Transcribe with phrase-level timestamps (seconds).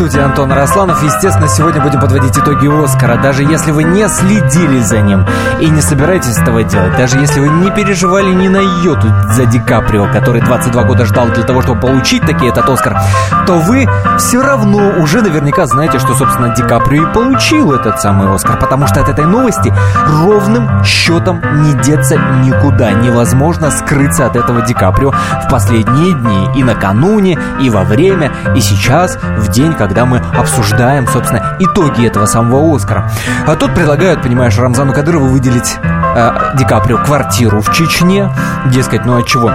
[0.00, 1.02] Студии Антон Росланов.
[1.02, 3.20] Естественно, сегодня будем подводить итоги Оскара.
[3.20, 5.26] Даже если вы не следили за ним
[5.60, 9.58] и не собираетесь этого делать, даже если вы не переживали ни на йоту за Ди
[9.58, 12.98] Каприо, который 22 года ждал для того, чтобы получить таки этот Оскар,
[13.46, 18.34] то вы все равно уже наверняка знаете, что, собственно, Ди Каприо и получил этот самый
[18.34, 19.70] Оскар, потому что от этой новости
[20.06, 22.92] ровным счетом не деться никуда.
[22.92, 26.48] Невозможно скрыться от этого Ди Каприо в последние дни.
[26.56, 32.26] И накануне, и во время, и сейчас, в день, когда мы обсуждаем, собственно, итоги этого
[32.26, 33.10] самого Оскара.
[33.46, 38.30] А тут предлагают, понимаешь, Рамзану Кадырову выделить э, Ди Каприо квартиру в Чечне.
[38.66, 39.50] Дескать, ну от чего?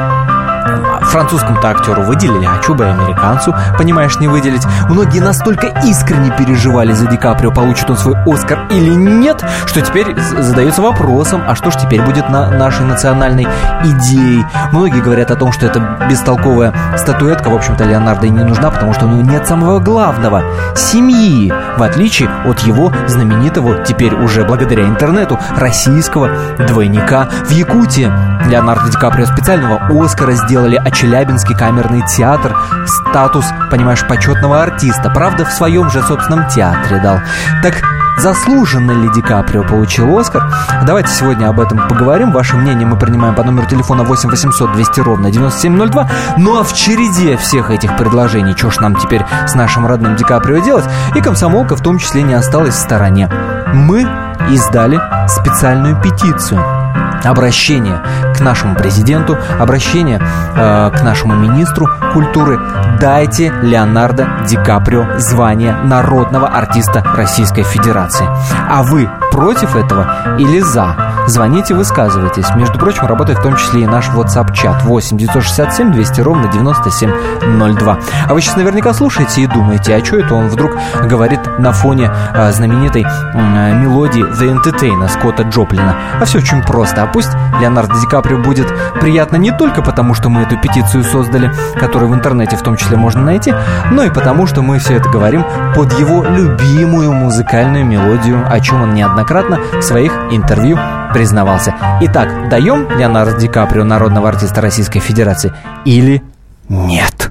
[1.15, 4.65] Французскому-то актеру выделили, а чего бы американцу, понимаешь, не выделить.
[4.89, 10.13] Многие настолько искренне переживали за Ди Каприо, получит он свой Оскар или нет, что теперь
[10.20, 13.48] задается вопросом, а что ж теперь будет на нашей национальной
[13.85, 14.45] идее?
[14.73, 18.93] Многие говорят о том, что это бестолковая статуэтка, в общем-то, Леонардо и не нужна, потому
[18.93, 20.43] что у него нет самого главного–
[20.75, 26.29] семьи, в отличие от его знаменитого, теперь уже благодаря интернету, российского
[26.68, 27.29] двойника.
[27.45, 28.12] В Якутии
[28.49, 35.12] Леонардо Ди Каприо специального Оскара сделали, а Челябинский камерный театр статус, понимаешь, почетного артиста.
[35.12, 37.20] Правда, в своем же собственном театре дал.
[37.62, 37.75] Так
[38.17, 40.49] Заслуженно ли Ди Каприо получил Оскар?
[40.87, 42.31] Давайте сегодня об этом поговорим.
[42.31, 46.09] Ваше мнение мы принимаем по номеру телефона 8 800 200 ровно 9702.
[46.37, 50.23] Ну а в череде всех этих предложений, что ж нам теперь с нашим родным Ди
[50.23, 50.85] Каприо делать?
[51.13, 53.29] И комсомолка в том числе не осталась в стороне.
[53.73, 54.07] Мы
[54.49, 56.84] издали специальную петицию
[57.24, 58.01] обращение
[58.35, 62.60] к нашему президенту, обращение э, к нашему министру культуры.
[62.99, 68.28] Дайте Леонардо Ди Каприо звание народного артиста Российской Федерации.
[68.69, 70.96] А вы против этого или за?
[71.28, 72.46] Звоните, высказывайтесь.
[72.56, 78.00] Между прочим, работает в том числе и наш WhatsApp-чат 8 967 200 ровно 9702.
[78.28, 80.72] А вы сейчас наверняка слушаете и думаете, а что это он вдруг
[81.03, 85.96] говорит на фоне э, знаменитой э, мелодии The Entertainer Скотта Джоплина?
[86.22, 86.84] А все очень просто.
[86.94, 87.29] А пусть
[87.59, 88.68] Леонардо Ди Каприо будет
[89.00, 92.97] приятно не только потому, что мы эту петицию создали, которую в интернете в том числе
[92.97, 93.53] можно найти,
[93.91, 95.44] но и потому, что мы все это говорим
[95.75, 100.78] под его любимую музыкальную мелодию, о чем он неоднократно в своих интервью
[101.13, 101.75] признавался.
[102.01, 105.53] Итак, даем Леонардо Ди Каприо народного артиста Российской Федерации
[105.85, 106.24] или
[106.69, 107.25] нет?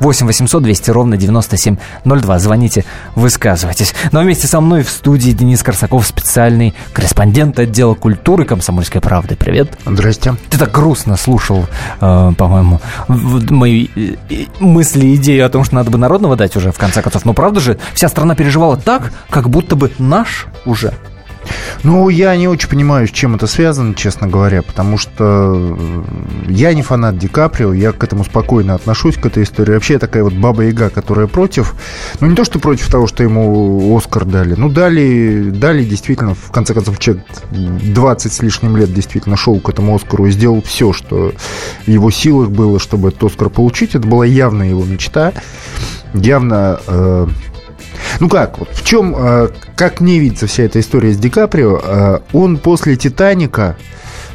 [0.00, 2.38] 8 800 200 ровно 9702.
[2.38, 3.94] Звоните, высказывайтесь.
[4.12, 9.36] Но вместе со мной в студии Денис Корсаков, специальный корреспондент отдела культуры «Комсомольской правды».
[9.36, 9.78] Привет.
[9.84, 10.34] Здрасте.
[10.50, 11.66] Ты так грустно слушал,
[12.00, 16.72] э, по-моему, мои э, мысли и идеи о том, что надо бы народного дать уже,
[16.72, 17.24] в конце концов.
[17.24, 20.94] Но правда же, вся страна переживала так, как будто бы наш уже.
[21.82, 26.02] Ну, я не очень понимаю, с чем это связано, честно говоря, потому что э,
[26.48, 29.72] я не фанат Ди Каприо, я к этому спокойно отношусь, к этой истории.
[29.72, 31.74] Вообще я такая вот баба-яга, которая против,
[32.20, 36.50] ну, не то, что против того, что ему Оскар дали, ну, дали, дали действительно, в
[36.50, 40.92] конце концов, человек 20 с лишним лет действительно шел к этому Оскару и сделал все,
[40.92, 41.32] что
[41.86, 43.94] в его силах было, чтобы этот Оскар получить.
[43.94, 45.32] Это была явно его мечта,
[46.14, 46.80] явно...
[46.86, 47.28] Э,
[48.20, 51.80] ну как, вот в чем, э, как мне видится вся эта история с Ди Каприо,
[51.82, 53.76] э, он после «Титаника»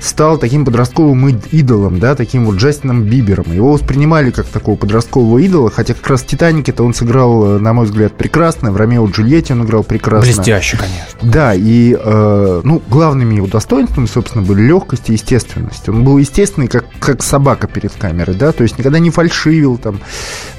[0.03, 3.45] стал таким подростковым идолом, да, таким вот Джастином Бибером.
[3.51, 7.85] Его воспринимали как такого подросткового идола, хотя как раз в «Титанике»-то он сыграл, на мой
[7.85, 10.25] взгляд, прекрасно, в «Ромео и Джульетте» он играл прекрасно.
[10.25, 11.19] Блестяще, конечно.
[11.21, 15.87] Да, и, э, ну, главными его достоинствами, собственно, были легкость и естественность.
[15.87, 19.99] Он был естественный, как, как собака перед камерой, да, то есть никогда не фальшивил там,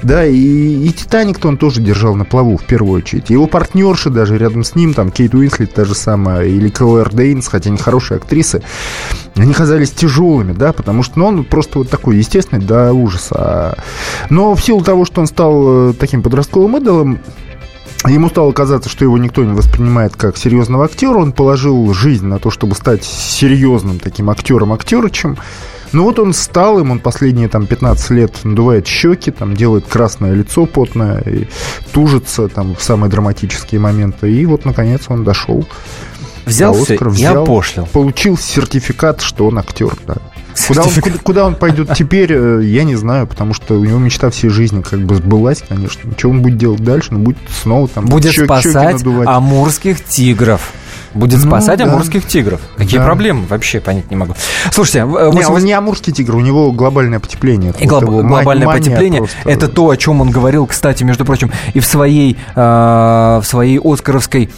[0.01, 3.29] да, и, и «Титаник»-то он тоже держал на плаву, в первую очередь.
[3.29, 7.47] Его партнерши даже рядом с ним, там, Кейт Уинслет та же самая, или Клэр Дейнс,
[7.47, 8.63] хотя они хорошие актрисы,
[9.35, 13.77] они казались тяжелыми, да, потому что ну, он просто вот такой естественный до ужаса.
[14.29, 17.19] Но в силу того, что он стал э, таким подростковым идолом,
[18.07, 21.17] Ему стало казаться, что его никто не воспринимает как серьезного актера.
[21.17, 25.37] Он положил жизнь на то, чтобы стать серьезным таким актером-актерычем.
[25.91, 30.33] Ну вот он стал им, он последние там 15 лет надувает щеки, там делает красное
[30.33, 31.47] лицо потное, и
[31.93, 34.31] тужится там в самые драматические моменты.
[34.31, 35.65] И вот, наконец, он дошел
[36.45, 37.85] Взял все и опошлил.
[37.87, 40.15] Получил сертификат, что он актер, да.
[40.67, 43.99] Куда он, куда, куда он пойдет теперь, э, я не знаю, потому что у него
[43.99, 46.09] мечта всей жизни как бы сбылась, конечно.
[46.17, 47.09] Что он будет делать дальше?
[47.11, 48.05] Ну, будет снова там...
[48.05, 50.71] Будет чё, спасать амурских тигров.
[51.13, 51.85] будет Ну, спасать да.
[51.85, 52.61] амурских тигров.
[52.77, 53.05] Какие Да.
[53.05, 53.45] проблемы?
[53.47, 54.33] Вообще понять не могу.
[54.71, 57.73] Слушайте, э, Не, 88 он не амурский тигр, у него глобальное потепление.
[57.79, 59.37] И глоб- глобальное потепление просто.
[59.49, 63.77] это то, о чем он говорил, кстати, между прочим, и в своей, э, в своей
[63.83, 64.49] Оскаровской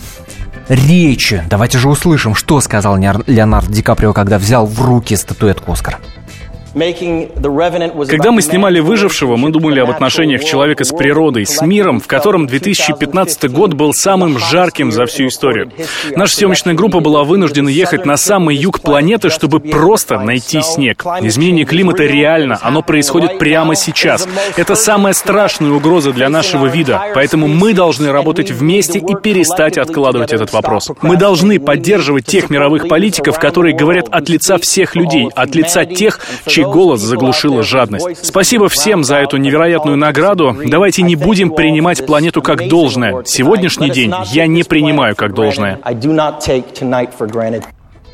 [0.70, 1.44] речи.
[1.50, 6.00] Давайте же услышим, что сказал Леонардо Ди Каприо, когда взял в руки статуэтку Оскара.
[8.08, 12.46] Когда мы снимали «Выжившего», мы думали об отношениях человека с природой, с миром, в котором
[12.48, 15.72] 2015 год был самым жарким за всю историю.
[16.16, 21.04] Наша съемочная группа была вынуждена ехать на самый юг планеты, чтобы просто найти снег.
[21.22, 24.28] Изменение климата реально, оно происходит прямо сейчас.
[24.56, 30.34] Это самая страшная угроза для нашего вида, поэтому мы должны работать вместе и перестать откладывать
[30.34, 30.92] этот вопрос.
[31.02, 36.20] Мы должны поддерживать тех мировых политиков, которые говорят от лица всех людей, от лица тех,
[36.46, 38.26] чей голос заглушила жадность.
[38.26, 40.56] Спасибо всем за эту невероятную награду.
[40.66, 43.24] Давайте не будем принимать планету как должное.
[43.26, 45.80] Сегодняшний день я не принимаю как должное.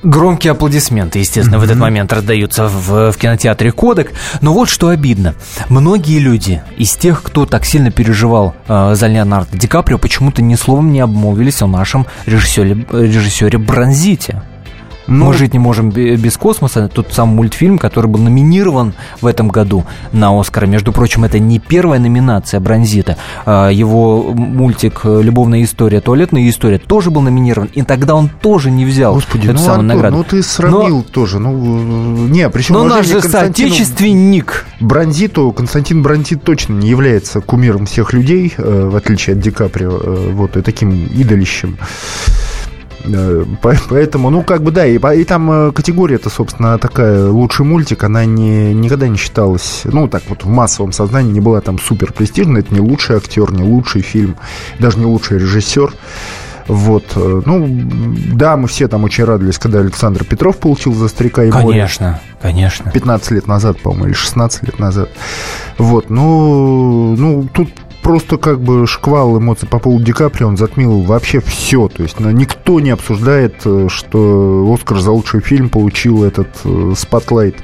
[0.04, 4.12] Громкие аплодисменты, естественно, в этот момент раздаются в, в кинотеатре «Кодек».
[4.42, 5.34] Но вот что обидно.
[5.70, 10.56] Многие люди из тех, кто так сильно переживал э, за Леонардо Ди Каприо, почему-то ни
[10.56, 14.42] словом не обмолвились о нашем режиссере, режиссере Бронзите.
[15.08, 16.90] Ну, Мы жить не можем бе- без космоса.
[16.94, 20.66] Тот самый мультфильм, который был номинирован в этом году на Оскар.
[20.66, 23.18] Между прочим, это не первая номинация Бронзита.
[23.46, 27.70] А, Его мультик «Любовная история», «Туалетная история» тоже был номинирован.
[27.74, 30.18] И тогда он тоже не взял Господи, эту ну, самую Антон, награду.
[30.18, 31.40] ну ты сравнил тоже.
[31.40, 31.52] Ну,
[32.28, 34.66] не, причем Но наш же соотечественник.
[34.80, 40.00] Бронзиту, Константин Бронзит точно не является кумиром всех людей, э, в отличие от Ди Каприо,
[40.02, 41.78] э, вот, и таким идолищем.
[43.06, 47.66] Э, по- Поэтому, ну, как бы, да, и, и там э, категория-то, собственно, такая, лучший
[47.66, 51.80] мультик, она не, никогда не считалась, ну, так вот, в массовом сознании не была там
[51.80, 54.36] супер престижной, это не лучший актер, не лучший фильм,
[54.80, 55.94] даже не лучший режиссер.
[56.70, 57.68] Вот, э, ну,
[58.34, 61.66] да, мы все там очень радовались, когда Александр Петров получил за старика и море.
[61.68, 62.90] Конечно, конечно.
[62.90, 65.10] 15 лет назад, по-моему, или 16 лет назад.
[65.78, 67.70] Вот, ну, ну, тут
[68.04, 71.88] просто как бы шквал эмоций по поводу Ди Каприо, он затмил вообще все.
[71.88, 77.56] То есть никто не обсуждает, э, что Оскар за лучший фильм получил этот э, Spotlight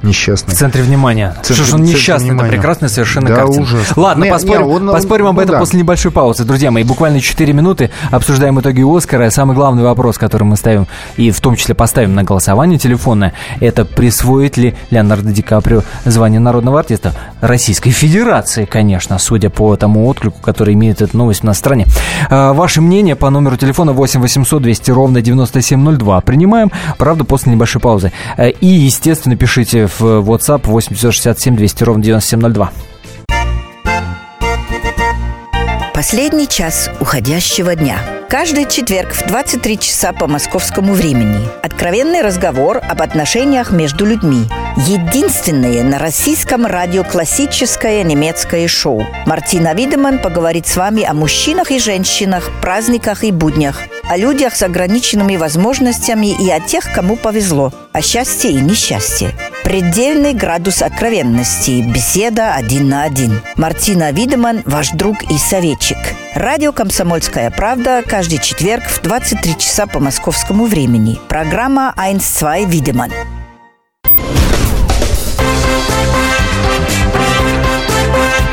[0.00, 0.54] В несчастный.
[0.54, 1.36] центре внимания.
[1.42, 2.50] В центре- Что ж он в несчастный, это внимания.
[2.52, 3.62] прекрасная совершенно Да, картина.
[3.62, 4.02] ужасно.
[4.02, 5.58] Ладно, Не, поспорим, не, он- он- поспорим об ну этом да.
[5.60, 6.44] после небольшой паузы.
[6.44, 9.28] Друзья мои, буквально 4 минуты обсуждаем итоги Оскара.
[9.30, 10.86] Самый главный вопрос, который мы ставим,
[11.16, 16.40] и в том числе поставим на голосование телефонное, это присвоит ли Леонардо Ди Каприо звание
[16.40, 21.86] народного артиста Российской Федерации, конечно, судя по тому отклику, который имеет эта новость на стране.
[22.30, 27.82] А, Ваше мнение по номеру телефона 8 800 200 ровно 9702 принимаем, правда, после небольшой
[27.82, 28.12] паузы.
[28.36, 32.70] Э, И, естественно, пишите в WhatsApp 867 200 ровно 9702.
[35.92, 37.96] Последний час уходящего дня.
[38.28, 41.40] Каждый четверг в 23 часа по московскому времени.
[41.62, 44.44] Откровенный разговор об отношениях между людьми.
[44.76, 49.06] Единственное на российском радио классическое немецкое шоу.
[49.26, 54.62] Мартина Видеман поговорит с вами о мужчинах и женщинах, праздниках и буднях, о людях с
[54.62, 59.32] ограниченными возможностями и о тех, кому повезло, о счастье и несчастье.
[59.62, 61.82] Предельный градус откровенности.
[61.82, 63.42] Беседа один на один.
[63.56, 65.98] Мартина Видеман, ваш друг и советчик.
[66.34, 71.20] Радио «Комсомольская правда» каждый четверг в 23 часа по московскому времени.
[71.28, 73.12] Программа «1-2 Видеман».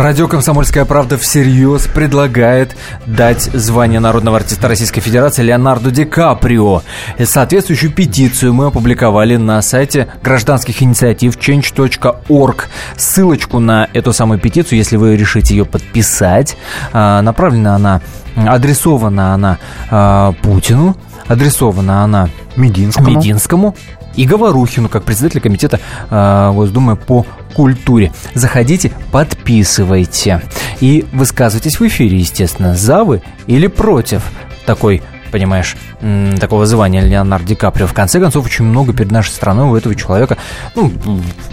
[0.00, 6.80] Радио «Комсомольская правда» всерьез предлагает дать звание народного артиста Российской Федерации Леонарду Ди Каприо.
[7.22, 12.68] Соответствующую петицию мы опубликовали на сайте гражданских инициатив change.org.
[12.96, 16.56] Ссылочку на эту самую петицию, если вы решите ее подписать,
[16.94, 18.00] а, направлена она,
[18.36, 19.58] адресована она
[19.90, 20.96] а, Путину,
[21.28, 23.10] адресована она Мединскому.
[23.10, 23.76] Мединскому
[24.16, 28.12] и Говорухину, как председатель комитета э, Госдумы по культуре.
[28.34, 30.42] Заходите, подписывайте
[30.80, 34.22] и высказывайтесь в эфире, естественно, за вы или против
[34.66, 35.76] такой понимаешь,
[36.38, 37.86] такого звания Леонардо Ди Каприо.
[37.86, 40.36] В конце концов, очень много перед нашей страной у этого человека,
[40.74, 40.92] ну,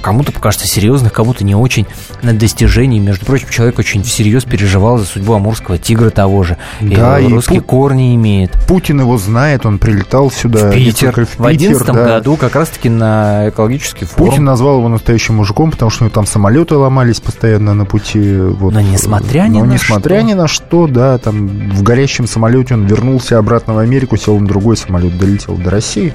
[0.02, 1.86] кому-то покажется серьезных, кому-то не очень
[2.22, 3.00] достижений.
[3.00, 6.58] Между прочим, человек очень всерьез переживал за судьбу амурского тигра того же.
[6.82, 8.52] Да, и и русские Пу- корни имеет.
[8.68, 10.70] Путин его знает, он прилетал сюда.
[10.70, 11.08] В Питер.
[11.18, 12.06] несколько- В 2011 да.
[12.06, 14.30] году как раз-таки на экологический форум.
[14.30, 18.38] Путин назвал его настоящим мужиком, потому что у него там самолеты ломались постоянно на пути.
[18.38, 18.74] Вот.
[18.74, 20.26] Но несмотря ни Но на несмотря что.
[20.28, 24.48] ни на что, да, там в горящем самолете он вернулся обратно в Америку, сел на
[24.48, 26.14] другой самолет, долетел до России.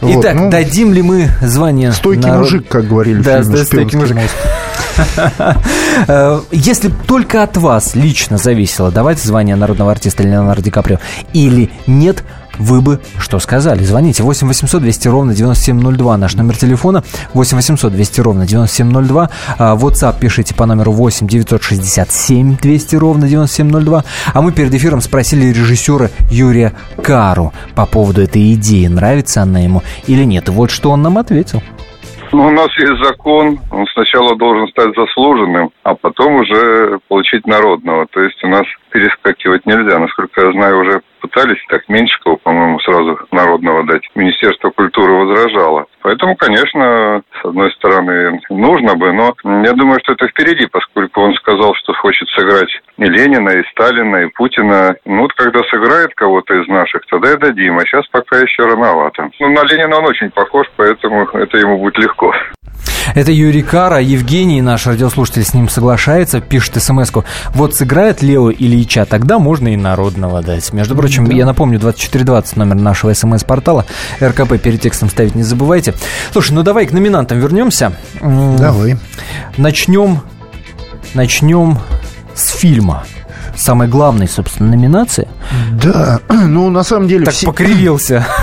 [0.00, 1.90] Вот, Итак, ну, дадим ли мы звание?
[1.92, 4.16] Стойкий народ- мужик, как говорили в Да, фильме да, стойкий «Шпионский мужик.
[4.16, 4.34] мост».
[6.08, 10.98] Э, Если только от вас лично зависело, давать звание народного артиста Леонардо Ди Каприо
[11.32, 12.22] или нет,
[12.58, 13.82] вы бы что сказали?
[13.82, 17.02] Звоните 8 800 200 ровно 9702, наш номер телефона
[17.34, 24.04] 8 800 200 ровно 9702, а WhatsApp пишите по номеру 8 967 200 ровно 9702,
[24.34, 26.72] а мы перед эфиром спросили режиссера Юрия
[27.02, 31.62] Кару по поводу этой идеи, нравится она ему или нет, вот что он нам ответил.
[32.30, 38.06] Ну, у нас есть закон, он сначала должен стать заслуженным, а потом уже получить народного.
[38.10, 39.98] То есть у нас перескакивать нельзя.
[39.98, 41.00] Насколько я знаю, уже
[41.38, 44.02] пытались так Меньшикова, по-моему, сразу народного дать.
[44.14, 45.86] Министерство культуры возражало.
[46.02, 51.34] Поэтому, конечно, с одной стороны, нужно бы, но я думаю, что это впереди, поскольку он
[51.34, 54.96] сказал, что хочет сыграть и Ленина, и Сталина, и Путина.
[55.04, 57.78] Ну вот когда сыграет кого-то из наших, тогда и дадим.
[57.78, 59.30] А сейчас пока еще рановато.
[59.38, 62.34] Ну, на Ленина он очень похож, поэтому это ему будет легко.
[63.14, 67.24] Это Юрий Кара, Евгений, наш радиослушатель, с ним соглашается, пишет смс-ку.
[67.54, 70.72] Вот сыграет Лео Ильича, тогда можно и народного дать.
[70.72, 73.86] Между прочим, я напомню, 2420 номер нашего смс-портала.
[74.20, 75.94] РКП перед текстом ставить не забывайте.
[76.32, 77.92] Слушай, ну давай к номинантам вернемся.
[78.20, 78.96] Давай.
[79.56, 80.20] Начнем,
[81.14, 81.78] начнем
[82.34, 83.04] с фильма.
[83.56, 85.26] Самой главной, собственно, номинации.
[85.72, 87.24] Да, ну на самом деле...
[87.24, 88.26] Так все- покривился.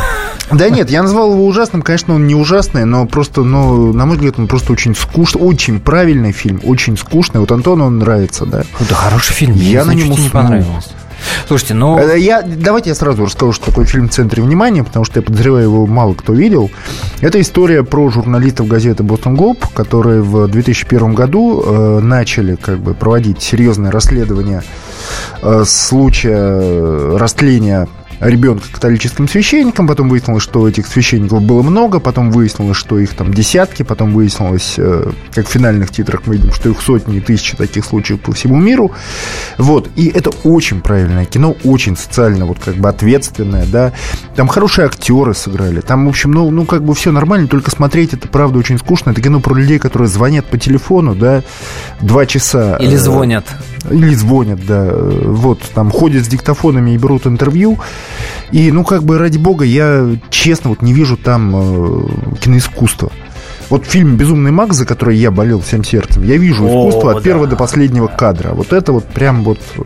[0.51, 4.17] Да нет, я назвал его ужасным, конечно, он не ужасный, но просто, ну, на мой
[4.17, 7.39] взгляд, он просто очень скучный, очень правильный фильм, очень скучный.
[7.39, 8.63] Вот Антону он нравится, да.
[8.79, 9.55] Это хороший фильм.
[9.55, 10.29] Я не на нем не уснул.
[10.29, 10.89] понравилось.
[11.47, 11.97] Слушайте, ну...
[11.97, 15.23] Э, Я, давайте я сразу расскажу, что такое фильм в центре внимания, потому что я
[15.23, 16.69] подозреваю, его мало кто видел.
[17.21, 22.93] Это история про журналистов газеты «Бостон Глоб», которые в 2001 году э, начали как бы
[22.93, 24.63] проводить серьезное расследование
[25.41, 27.87] э, случая растления
[28.29, 33.33] ребенка католическим священником, потом выяснилось, что этих священников было много, потом выяснилось, что их там
[33.33, 37.55] десятки, потом выяснилось, э, как в финальных титрах мы видим, что их сотни и тысячи
[37.55, 38.91] таких случаев по всему миру.
[39.57, 43.93] Вот, и это очень правильное кино, очень социально, вот как бы ответственное, да.
[44.35, 48.13] Там хорошие актеры сыграли, там, в общем, ну, ну как бы все нормально, только смотреть
[48.13, 49.11] это, правда, очень скучно.
[49.11, 51.43] Это кино про людей, которые звонят по телефону, да,
[52.01, 52.77] два часа.
[52.77, 53.45] Или э, звонят.
[53.89, 54.89] или звонят, да.
[54.91, 57.79] Вот, там ходят с диктофонами и берут интервью.
[58.51, 63.11] И, ну, как бы, ради бога, я честно вот не вижу там э, киноискусства.
[63.69, 67.17] Вот фильм «Безумный Макс», за который я болел всем сердцем, я вижу О, искусство от
[67.17, 67.23] да.
[67.23, 68.51] первого до последнего кадра.
[68.53, 69.59] Вот это вот прям вот...
[69.77, 69.81] э,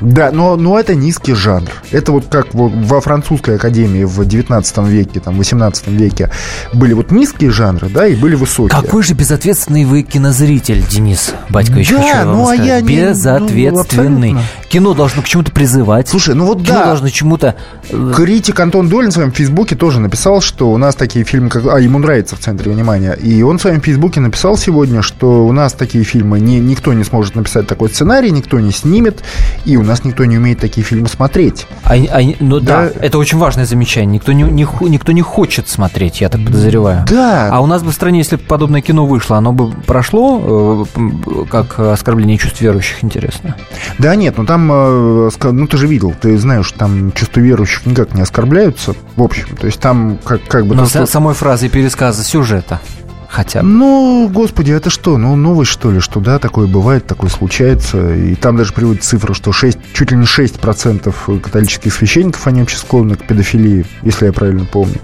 [0.00, 1.68] Да, но, но это низкий жанр.
[1.90, 6.30] Это вот как во, во французской академии в 19 веке, там, 18 веке
[6.72, 8.80] были вот низкие жанры, да, и были высокие.
[8.80, 12.66] Какой же безответственный вы кинозритель, Денис Батькович, Да, хочу вам ну, а сказать.
[12.66, 14.30] я не- ну, Безответственный.
[14.30, 14.42] абсолютно.
[14.68, 16.08] Кино должно к чему-то призывать.
[16.08, 16.84] Слушай, ну вот Кино да.
[16.86, 17.54] должно чему-то...
[17.90, 21.64] э, Критик Антон Долин в своем фейсбуке тоже написал, что у нас такие фильмы, как...
[21.66, 23.12] А, ему нравится в центре внимания.
[23.14, 27.04] И он в своем фейсбуке написал сегодня, что у нас такие фильмы, не, никто не
[27.04, 29.22] сможет написать такой сценарий, никто не снимет,
[29.64, 31.66] и у нас никто не умеет такие фильмы смотреть.
[31.84, 32.88] а- а- ну да.
[32.88, 32.90] Да.
[33.00, 34.14] это очень важное замечание.
[34.14, 37.04] Никто не, не никто не хочет смотреть, я так подозреваю.
[37.10, 37.48] Да.
[37.52, 41.44] А у нас бы в стране, если бы подобное кино вышло, оно бы прошло э,
[41.50, 43.56] как оскорбление чувств верующих, интересно.
[43.98, 48.14] Да нет, ну там, э, ну ты же видел, ты знаешь, там чувства верующих никак
[48.14, 49.46] не оскорбляются, в общем.
[49.58, 50.74] То есть там как, как бы...
[50.74, 52.22] Но с- самой фразой пересказа
[52.68, 53.07] Tá.
[53.28, 53.68] Хотя бы.
[53.68, 55.18] Ну, господи, это что?
[55.18, 58.14] Ну, новость, что ли, что да, такое бывает, такое случается.
[58.14, 62.76] И там даже приводит цифру, что 6, чуть ли не 6% католических священников, они вообще
[62.78, 64.98] склонны к педофилии, если я правильно помню.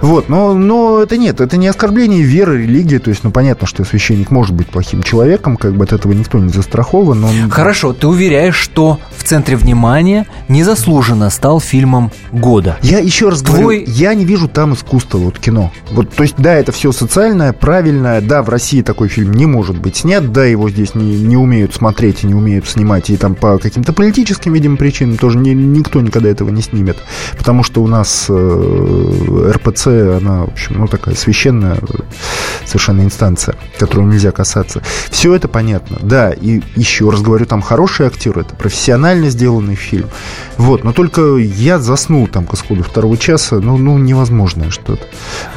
[0.00, 2.98] Вот, но, но это нет, это не оскорбление веры, религии.
[2.98, 6.38] То есть, ну, понятно, что священник может быть плохим человеком, как бы от этого никто
[6.38, 7.20] не застрахован.
[7.20, 12.76] Но он- Хорошо, ты уверяешь, что в центре внимания незаслуженно стал фильмом года.
[12.82, 15.72] Я еще раз говорю, Твой- я не вижу там искусства, вот кино.
[15.90, 16.92] Вот, то есть, да, это все
[17.46, 21.16] социальное, правильное, да, в России такой фильм не может быть снят, да, его здесь не,
[21.20, 25.38] не умеют смотреть и не умеют снимать, и там по каким-то политическим, видимо, причинам тоже
[25.38, 26.96] ни- никто никогда этого не снимет,
[27.36, 29.86] потому что у нас э, РПЦ,
[30.20, 31.78] она, в общем, ну, такая священная
[32.64, 34.82] совершенно инстанция, которую нельзя касаться.
[35.10, 40.08] Все это понятно, да, и еще раз говорю, там хорошие актеры, это профессионально сделанный фильм,
[40.56, 45.02] вот, но только я заснул там к исходу второго часа, ну, ну невозможное что-то.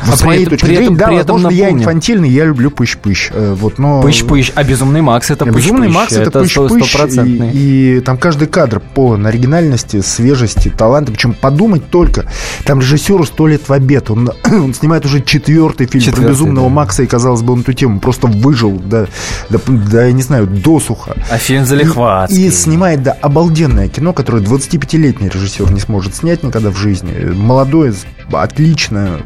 [0.08, 1.72] А С моей точки при этом- зрения, да, при этом возможно, я.
[1.80, 4.02] Инфантильный, я люблю пыщ-пыщ, э, вот, но...
[4.02, 5.66] Пыщ-пыщ, а «Безумный Макс»— это пыщ-пыщ.
[5.66, 6.96] Безумный Макс это, пыщ-пыщ,
[7.26, 11.12] и, и там каждый кадр полон оригинальности, свежести, таланта.
[11.12, 12.26] Причем подумать только,
[12.66, 14.10] там режиссеру сто лет в обед.
[14.10, 16.74] Он, он снимает уже четвертый фильм Четвертый, про безумного да.
[16.76, 19.08] Макса, и, казалось бы, он эту тему просто выжил, да,
[19.50, 21.16] да, да, я не знаю, досуха.
[21.30, 22.48] А фильм И, залихватский.
[22.48, 27.14] и снимает, да, обалденное кино, которое 25-летний режиссер не сможет снять никогда в жизни.
[27.34, 27.94] Молодое,
[28.32, 29.20] отлично.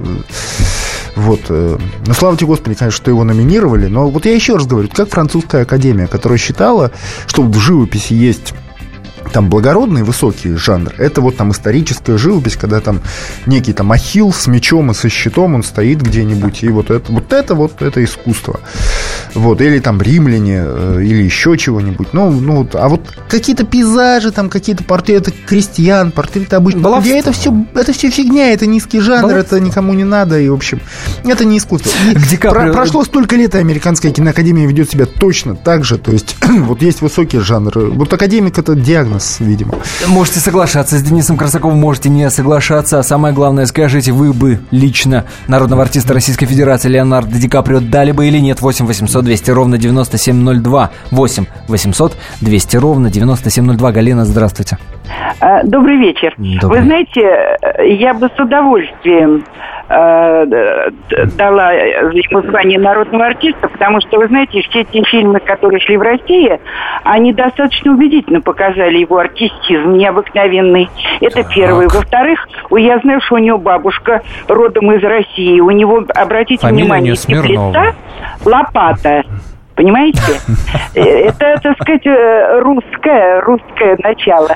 [1.16, 1.42] Вот.
[1.50, 3.88] э, Ну, слава тебе, Господи, конечно, что его номинировали.
[3.88, 6.92] Но вот я еще раз говорю, как французская академия, которая считала,
[7.28, 8.54] что в живописи есть
[9.34, 13.02] там благородный высокий жанр, это вот там историческая живопись, когда там
[13.46, 17.34] некий там ахилл с мечом и со щитом, он стоит где-нибудь, и вот это вот
[17.34, 18.60] это вот это искусство.
[19.34, 22.10] Вот, или там римляне, э, или еще чего-нибудь.
[22.14, 27.08] Ну, ну, вот, а вот какие-то пейзажи, там какие-то портреты крестьян, портреты обычных Баловство.
[27.10, 29.58] людей, это все, это все фигня, это низкий жанр, Баловство.
[29.58, 30.82] это никому не надо, и, в общем,
[31.26, 31.92] это не искусство.
[32.32, 36.36] И про- прошло столько лет, и американская киноакадемия ведет себя точно так же, то есть
[36.48, 37.72] вот есть высокий жанр.
[37.96, 39.74] Вот академик это диагноз, видимо.
[40.08, 43.00] Можете соглашаться с Денисом Красаковым, можете не соглашаться.
[43.00, 48.12] А самое главное, скажите, вы бы лично народного артиста Российской Федерации Леонардо Ди Каприо дали
[48.12, 50.92] бы или нет 8 800 200 ровно 9702.
[51.12, 53.92] 8 800 200 ровно 9702.
[53.92, 54.78] Галина, здравствуйте.
[55.40, 56.34] А, Добрый вечер.
[56.38, 56.82] Добрый.
[56.82, 59.44] Вы знаете, э, я бы с удовольствием
[59.83, 65.98] э, дала ему звание народного артиста, потому что, вы знаете, все эти фильмы, которые шли
[65.98, 66.60] в России,
[67.04, 70.90] они достаточно убедительно показали его артистизм необыкновенный.
[71.22, 71.88] Это первое.
[71.88, 75.60] Во-вторых, я знаю, что у него бабушка родом из России.
[75.60, 77.74] У него, обратите Фамилия внимание, Смирнова.
[77.74, 77.96] теплица,
[78.46, 79.24] лопата.
[79.76, 80.22] Понимаете?
[80.96, 84.50] Э, Это, так сказать, э, русское, русское начало.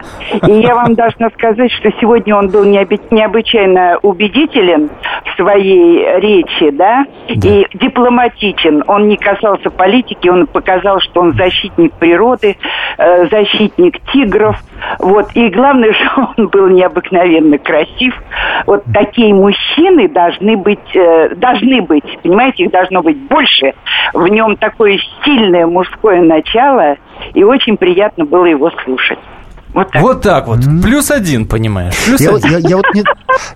[0.48, 4.92] И я вам должна сказать, что сегодня он был необы- необычайно убедителен
[5.26, 8.84] в своей речи, да, и дипломатичен.
[8.86, 12.56] Он не касался политики, он показал, что он защитник природы,
[13.00, 14.58] э, защитник тигров.
[15.00, 15.30] Вот.
[15.36, 18.14] И главное, что он был необыкновенно красив.
[18.66, 23.74] Вот такие мужчины должны быть, э, должны быть, понимаете, их должно быть больше.
[24.14, 26.96] В нем такое стильное мужское начало,
[27.34, 29.20] и очень приятно было его слушать.
[29.74, 30.02] Вот так.
[30.02, 30.60] Вот так вот.
[30.82, 31.94] Плюс один, понимаешь?
[32.06, 32.60] Плюс Я, вот- один.
[32.60, 33.04] я- я вот не-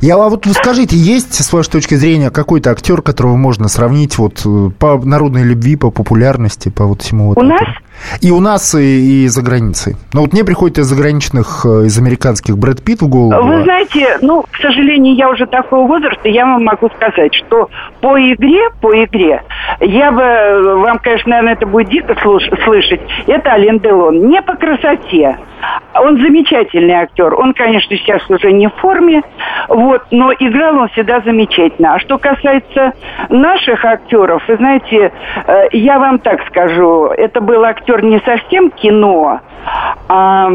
[0.02, 4.42] я- а вот скажите, есть, с вашей точки зрения, какой-то актер, которого можно сравнить вот
[4.46, 7.54] э, по народной любви, по популярности, по вот всему вот У этому?
[7.54, 7.64] нас?
[8.22, 9.96] И у нас, и, и за границей.
[10.14, 13.42] Но вот мне приходит из заграничных, э, из американских Брэд Питт в голову.
[13.42, 17.70] Вы знаете, ну, к сожалению, я уже такого возраста, я вам могу сказать, что
[18.02, 19.44] по игре, по игре,
[19.80, 22.16] я бы, вам, конечно, наверное, это будет дико
[22.64, 24.30] слышать, это Ален Делон.
[24.30, 25.38] Не по красоте.
[25.94, 27.36] Он замечательный актер.
[27.36, 29.22] Он, конечно, сейчас уже не в форме,
[29.68, 31.96] вот, но играл он всегда замечательно.
[31.96, 32.94] А что касается
[33.30, 35.12] наших актеров, вы знаете,
[35.46, 39.42] э, я вам так скажу, это был актер не совсем кино,
[40.08, 40.50] а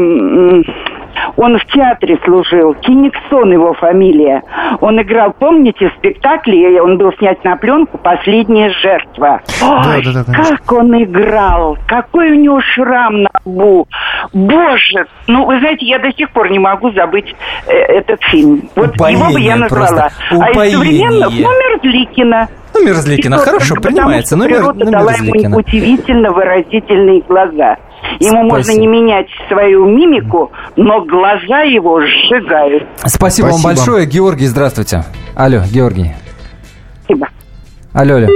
[1.35, 2.73] он в театре служил.
[2.75, 4.43] Киниксон его фамилия.
[4.81, 9.41] Он играл, помните, в спектакле, он был снят на пленку «Последняя жертва».
[9.61, 10.57] Ой, да, да, конечно.
[10.57, 11.77] как он играл!
[11.87, 13.87] Какой у него шрам на лбу!
[14.33, 15.05] Боже!
[15.27, 17.35] Ну, вы знаете, я до сих пор не могу забыть
[17.67, 18.69] э, этот фильм.
[18.75, 19.87] Вот его бы я Упоение назвала.
[19.87, 20.11] просто.
[20.31, 20.77] А из Упоение.
[20.77, 22.47] современных, ну, Мерзликина.
[22.73, 23.75] Ну, Мерзликина, то хорошо.
[23.75, 27.77] Ну, Потому что Мер- природа ну, дала ему удивительно выразительные глаза.
[28.19, 28.81] Ему можно Спасибо.
[28.81, 32.83] не менять свою мимику, но глаза его сжигают.
[33.05, 33.67] Спасибо, вам Спасибо.
[33.85, 34.05] большое.
[34.05, 35.03] Георгий, здравствуйте.
[35.35, 36.11] Алло, Георгий.
[37.05, 37.27] Спасибо.
[37.93, 38.27] Алло, алло.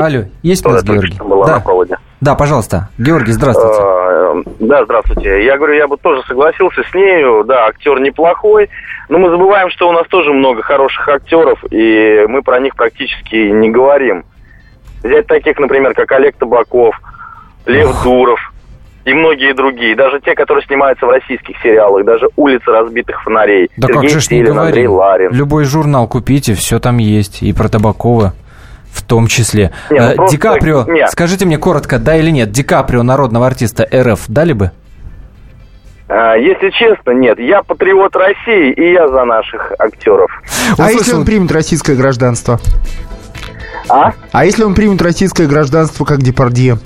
[0.00, 1.16] Алло, есть у нас Георгий?
[1.18, 1.54] да.
[1.56, 1.96] на проводе.
[2.20, 2.88] да, пожалуйста.
[2.98, 3.80] Георгий, здравствуйте.
[3.80, 5.44] Э, Да, здравствуйте.
[5.44, 7.42] Я говорю, я бы тоже согласился с нею.
[7.44, 8.68] Да, актер неплохой.
[9.08, 13.36] Но мы забываем, что у нас тоже много хороших актеров, и мы про них практически
[13.50, 14.24] не говорим.
[15.02, 16.94] Взять таких, например, как Олег Табаков,
[17.68, 18.40] Лев Дуров
[19.04, 19.94] и многие другие.
[19.96, 23.70] Даже те, которые снимаются в российских сериалах, даже «Улица разбитых фонарей».
[23.76, 24.86] Да Сергей как же ж не Стилин, Андрей.
[24.86, 25.32] Ларин.
[25.32, 27.42] Любой журнал купите, все там есть.
[27.42, 28.34] И про Табакова
[28.90, 29.70] в том числе.
[29.90, 31.06] Не, ну Э, просто- Ди Каприо, не.
[31.08, 34.70] скажите мне коротко, да или нет, Ди Каприо народного артиста РФ дали бы?
[36.10, 37.38] А, Если честно, нет.
[37.38, 40.30] Я патриот России, и я за наших актеров.
[40.70, 42.58] А Услышал- если он примет российское гражданство?
[43.90, 44.12] А?
[44.32, 46.78] А если он примет российское гражданство, как Депардье?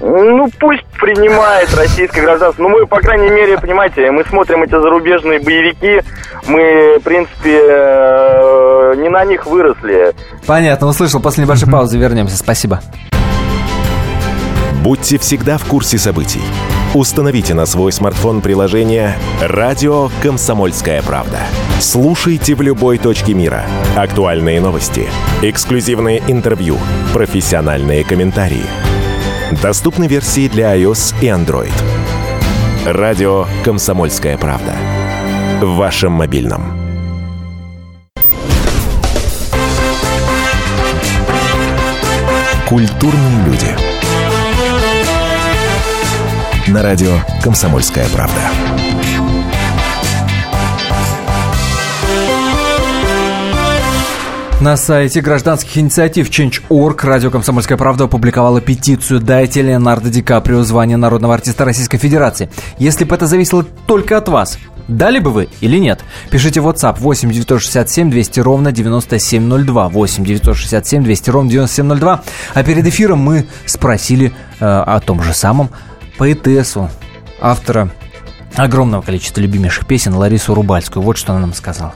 [0.00, 2.62] Ну, пусть принимает российское гражданство.
[2.62, 6.02] Ну, мы, по крайней мере, понимаете, мы смотрим эти зарубежные боевики,
[6.46, 10.14] мы, в принципе, э, не на них выросли.
[10.46, 11.20] Понятно, услышал.
[11.20, 12.36] После небольшой паузы вернемся.
[12.36, 12.80] Спасибо.
[14.82, 16.42] Будьте всегда в курсе событий.
[16.94, 21.38] Установите на свой смартфон приложение «Радио Комсомольская правда».
[21.80, 23.64] Слушайте в любой точке мира.
[23.96, 25.08] Актуальные новости,
[25.42, 26.78] эксклюзивные интервью,
[27.12, 28.64] профессиональные комментарии.
[29.52, 31.72] Доступны версии для iOS и Android.
[32.84, 34.74] «Радио Комсомольская правда».
[35.60, 36.76] В вашем мобильном.
[42.68, 43.76] Культурные люди.
[46.68, 48.50] на радио «Комсомольская правда».
[54.66, 60.96] На сайте гражданских инициатив Change.org радио «Комсомольская правда» опубликовала петицию «Дайте Леонардо Ди Каприо звание
[60.96, 62.50] народного артиста Российской Федерации».
[62.76, 66.00] Если бы это зависело только от вас, дали бы вы или нет?
[66.32, 69.88] Пишите в WhatsApp 8 967 200 ровно 9702.
[69.88, 72.22] 8 967 200 ровно 9702.
[72.54, 75.70] А перед эфиром мы спросили э, о том же самом
[76.18, 76.90] поэтессу,
[77.40, 77.92] автора
[78.56, 81.04] огромного количества любимейших песен Ларису Рубальскую.
[81.04, 81.94] Вот что она нам сказала.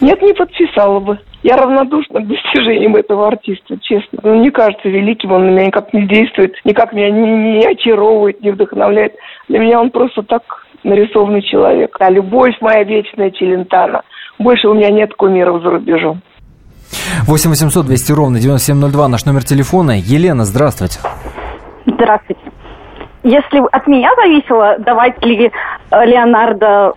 [0.00, 1.18] Нет, не подписала бы.
[1.42, 4.20] Я равнодушна к достижениям этого артиста, честно.
[4.22, 7.66] Он ну, не кажется великим, он на меня никак не действует, никак меня не, не
[7.66, 9.14] очаровывает, не вдохновляет.
[9.48, 10.42] Для меня он просто так
[10.84, 11.96] нарисованный человек.
[12.00, 14.02] А любовь моя вечная Челентана.
[14.38, 16.22] Больше у меня нет кумиров за рубежом.
[17.26, 19.92] 8 800 200 ровно 9702 наш номер телефона.
[19.98, 20.98] Елена, здравствуйте.
[21.86, 22.40] Здравствуйте.
[23.22, 25.50] Если от меня зависело, давать ли
[25.90, 26.94] э, Леонардо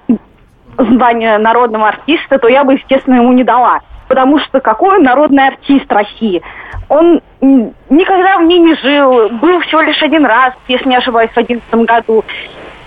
[0.77, 3.81] звание народного артиста, то я бы, естественно, ему не дала
[4.13, 6.43] потому что какой он народный артист России.
[6.87, 11.33] Он никогда в ней не жил, был всего лишь один раз, если не ошибаюсь, в
[11.33, 12.23] 2011 году.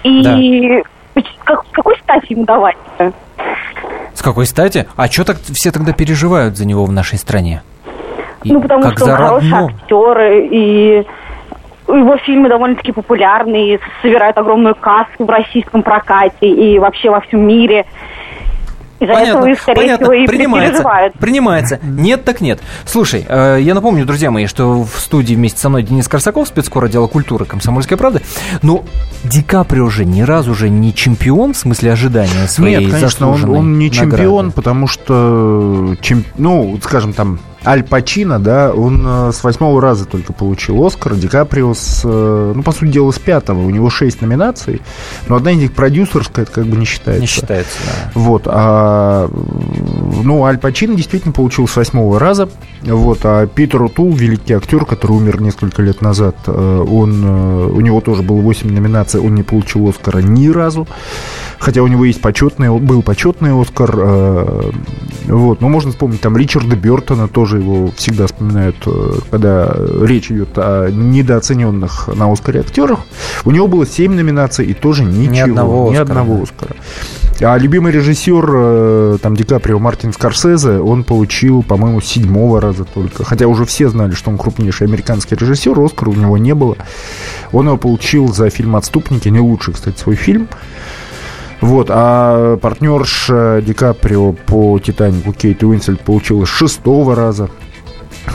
[0.04, 0.22] И
[1.14, 1.22] да.
[1.42, 3.12] как, какой стати ему давать -то?
[4.14, 4.86] С какой стати?
[4.96, 7.62] А что так все тогда переживают за него в нашей стране?
[8.44, 10.20] И ну, потому что он хороший актер,
[10.52, 11.04] и
[11.88, 17.86] его фильмы довольно-таки популярны, собирают огромную кассу в российском прокате и вообще во всем мире.
[18.98, 20.06] Из-за понятно, этого, скорее понятно.
[20.06, 21.78] всего, и принимается, принимается.
[21.82, 22.60] Нет, так нет.
[22.86, 26.84] Слушай, э, я напомню, друзья мои, что в студии вместе со мной Денис Корсаков, спецкор
[26.86, 28.22] отдела культуры «Комсомольская правда».
[28.62, 28.84] Но
[29.24, 33.44] Ди Каприо же ни разу же не чемпион в смысле ожидания своей Нет, конечно, он,
[33.50, 34.16] он не награды.
[34.16, 40.04] чемпион, потому что, чем, ну, скажем, там, Аль Пачино, да, он э, с восьмого раза
[40.04, 43.60] только получил Оскар, Ди Каприо с, э, ну, по сути дела, с пятого.
[43.60, 44.82] У него шесть номинаций,
[45.28, 47.20] но одна из них продюсерская, это как бы не считается.
[47.20, 48.10] Не считается, да.
[48.14, 49.28] Вот, а,
[50.22, 52.48] ну, Аль Пачино действительно получил с восьмого раза,
[52.82, 58.00] вот, а Питер Утул, великий актер, который умер несколько лет назад, э, он, у него
[58.00, 60.86] тоже было восемь номинаций, он не получил Оскара ни разу,
[61.58, 63.96] хотя у него есть почетный, был почетный Оскар,
[65.26, 68.90] вот, но можно вспомнить там Ричарда Бертона тоже тоже его всегда вспоминают, э,
[69.30, 73.00] когда речь идет о недооцененных на Оскаре актерах.
[73.44, 75.32] У него было 7 номинаций и тоже ничего.
[75.32, 75.92] Ни одного Оскара.
[75.92, 76.76] Ни одного Оскара.
[77.40, 83.24] А любимый режиссер, э, там, Ди Каприо, Мартин Скорсезе, он получил, по-моему, седьмого раза только.
[83.24, 86.76] Хотя уже все знали, что он крупнейший американский режиссер, Оскара у него не было.
[87.52, 90.48] Он его получил за фильм «Отступники», не лучший, кстати, свой фильм.
[91.60, 97.48] Вот, а партнерша Ди Каприо по «Титанику» Кейт Уинсельд получила шестого раза.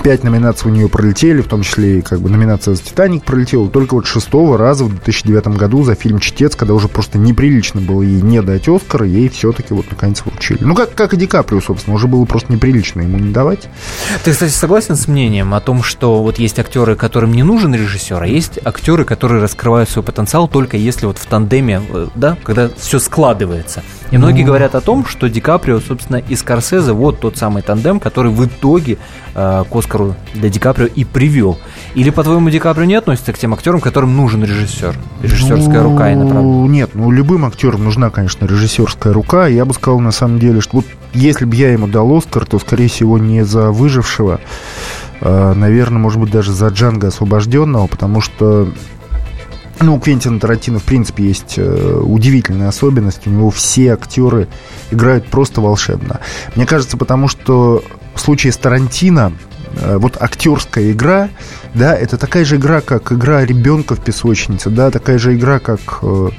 [0.03, 3.69] Пять номинаций у нее пролетели, в том числе и как бы номинация за «Титаник» пролетела.
[3.69, 8.01] Только вот шестого раза в 2009 году за фильм «Чтец», когда уже просто неприлично было
[8.01, 10.63] ей не дать «Оскара», ей все-таки вот наконец вручили.
[10.63, 13.69] Ну, как, как и Ди Каприо, собственно, уже было просто неприлично ему не давать.
[14.23, 18.21] Ты, кстати, согласен с мнением о том, что вот есть актеры, которым не нужен режиссер,
[18.21, 22.69] а есть актеры, которые раскрывают свой потенциал только если вот в тандеме, э, да, когда
[22.77, 23.83] все складывается.
[24.11, 24.47] И многие ну...
[24.47, 28.45] говорят о том, что Ди Каприо, собственно, и Скорсезе вот тот самый тандем, который в
[28.45, 28.97] итоге
[29.33, 31.57] э, Оскару для Ди Каприо и привел.
[31.95, 34.95] Или, по-твоему, Ди Каприо не относится к тем актерам, которым нужен режиссер?
[35.21, 36.67] Режиссерская ну, рука и направление?
[36.67, 39.47] Нет, ну любым актерам нужна, конечно, режиссерская рука.
[39.47, 42.59] Я бы сказал, на самом деле, что вот если бы я ему дал Оскар, то,
[42.59, 44.39] скорее всего, не за выжившего,
[45.21, 48.69] а, наверное, может быть, даже за Джанга освобожденного, потому что
[49.81, 53.25] ну, у Квентина Тарантино, в принципе, есть э, удивительная особенность.
[53.25, 54.47] У него все актеры
[54.91, 56.19] играют просто волшебно.
[56.55, 59.33] Мне кажется, потому что в случае с Тарантино
[59.81, 61.29] вот актерская игра,
[61.73, 65.79] да, это такая же игра, как игра ребенка в песочнице, да, такая же игра, как,
[66.01, 66.29] э,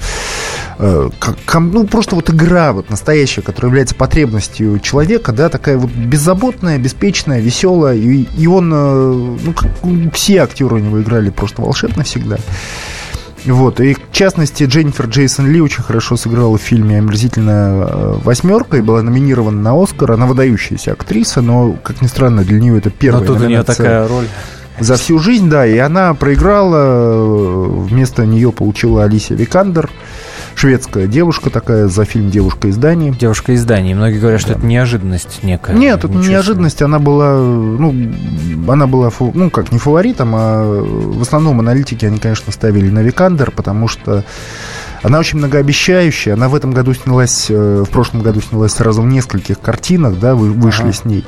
[0.78, 5.90] э, как ну, просто вот игра вот настоящая, которая является потребностью человека, да, такая вот
[5.90, 9.70] беззаботная, беспечная, веселая, и, и он, э, ну, как,
[10.12, 12.37] все актеры у него играли просто волшебно всегда.
[13.44, 13.81] Вот.
[13.81, 18.81] И, в частности, Дженнифер Джейсон Ли очень хорошо сыграла в фильме «Омерзительная э, восьмерка» и
[18.81, 20.12] была номинирована на «Оскар».
[20.12, 23.62] Она выдающаяся актриса, но, как ни странно, для нее это первая Но тут у нее
[23.62, 24.26] такая роль.
[24.78, 29.90] За всю жизнь, да, и она проиграла, э, вместо нее получила Алисия Викандер
[30.55, 33.11] шведская девушка такая за фильм «Девушка из Дании».
[33.11, 33.95] «Девушка из Дании».
[33.95, 34.59] Многие говорят, что да.
[34.59, 35.77] это неожиданность некая.
[35.77, 36.83] Нет, это не неожиданность.
[36.83, 37.95] Она была, ну,
[38.69, 43.51] она была, ну, как, не фаворитом, а в основном аналитики, они, конечно, ставили на Викандер,
[43.51, 44.25] потому что
[45.03, 46.35] она очень многообещающая.
[46.35, 50.35] Она в этом году снялась, э, в прошлом году снялась сразу в нескольких картинах, да,
[50.35, 50.93] вы, вышли ага.
[50.93, 51.25] с ней.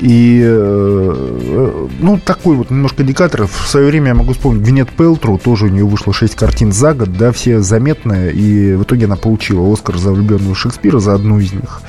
[0.00, 3.46] И, э, ну, такой вот немножко индикатор.
[3.46, 6.94] В свое время я могу вспомнить Гвинет Пелтру, тоже у нее вышло 6 картин за
[6.94, 11.38] год, да, все заметные, и в итоге она получила Оскар за влюбленную Шекспира, за одну
[11.38, 11.80] из них.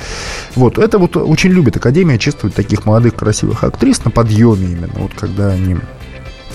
[0.55, 5.11] Вот, это вот очень любит Академия чествовать таких молодых красивых актрис на подъеме именно, вот
[5.15, 5.77] когда они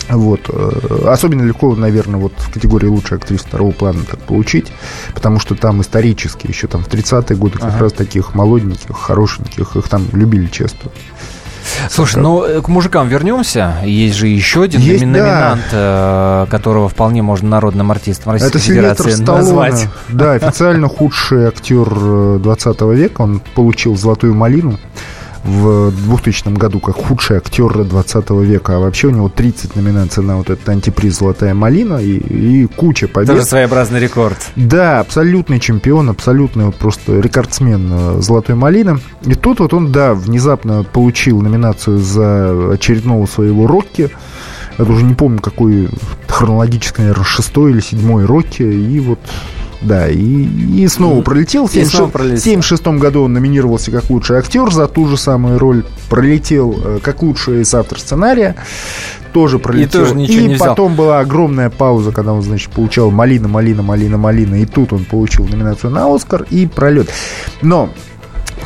[0.09, 0.41] вот.
[0.49, 4.73] Э, особенно легко, наверное, вот в категории лучшей актрисы второго плана так получить,
[5.15, 7.79] потому что там исторически, еще там в 30-е годы как ага.
[7.81, 10.99] раз таких молоденьких, хорошеньких, их там любили чествовать.
[11.89, 13.77] Слушай, ну э, к мужикам вернемся.
[13.85, 16.45] Есть же еще один Есть, номинант, да.
[16.45, 19.43] Э, которого вполне можно народным артистом Российской Это Федерации Сталлоне.
[19.43, 19.89] назвать.
[20.09, 23.23] Да, официально худший актер 20 века.
[23.23, 24.79] Он получил золотую малину
[25.45, 28.77] в 2000 году как худший актер 20 века.
[28.77, 33.09] А вообще у него 30 номинаций на вот этот антиприз «Золотая малина» и, и куча
[33.09, 33.29] побед.
[33.29, 34.39] Тоже своеобразный рекорд.
[34.57, 38.99] Да, абсолютный чемпион, абсолютный вот просто рекордсмен э, «Золотой малины».
[39.25, 44.11] И тут вот он, да, внезапно получил номинацию за очередного своего «Рокки».
[44.77, 45.91] Это уже не помню, какой
[46.29, 48.63] хронологически, наверное, шестой или седьмой «Рокки».
[48.63, 49.19] И вот
[49.83, 51.67] да, и, и снова пролетел.
[51.67, 55.85] В 1976 году он номинировался как лучший актер за ту же самую роль.
[56.09, 58.57] Пролетел э, как лучший автор сценария.
[59.33, 60.03] Тоже пролетел.
[60.03, 64.19] И, тоже и не потом была огромная пауза, когда он, значит, получал малина, малина, малина,
[64.19, 64.57] малина.
[64.57, 67.09] И тут он получил номинацию на Оскар и пролет.
[67.63, 67.91] Но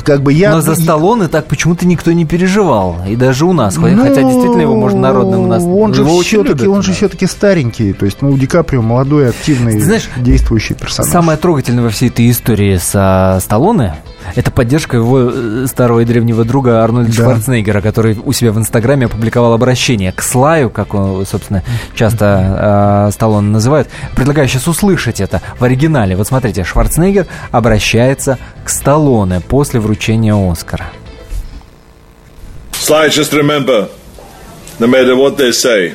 [0.05, 0.53] как бы я...
[0.53, 2.97] Но за Сталлоне так почему-то никто не переживал.
[3.09, 3.77] И даже у нас.
[3.77, 5.63] Ну, хотя действительно его можно народным у нас...
[5.65, 7.93] Он же все-таки, он же все-таки старенький.
[7.93, 11.11] То есть, ну, у Ди Каприо молодой, активный, знаешь, действующий персонаж.
[11.11, 13.97] Самое трогательное во всей этой истории со Сталлоне
[14.35, 17.23] это поддержка его э, старого и древнего друга Арнольда да.
[17.23, 21.63] Шварценеггера, который у себя в Инстаграме опубликовал обращение к Слаю, как он, собственно,
[21.95, 23.89] часто э, Сталлоне называют.
[24.15, 26.17] Предлагаю сейчас услышать это в оригинале.
[26.17, 30.87] Вот смотрите, Шварценеггер обращается к Сталлоне после вручения Оскара.
[32.73, 33.89] Sly, just remember,
[34.79, 35.95] no matter what they say,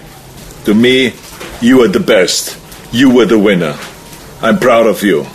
[0.66, 1.14] to me,
[1.62, 2.58] you are the best.
[2.92, 3.76] You were the winner.
[4.42, 5.28] I'm proud of you.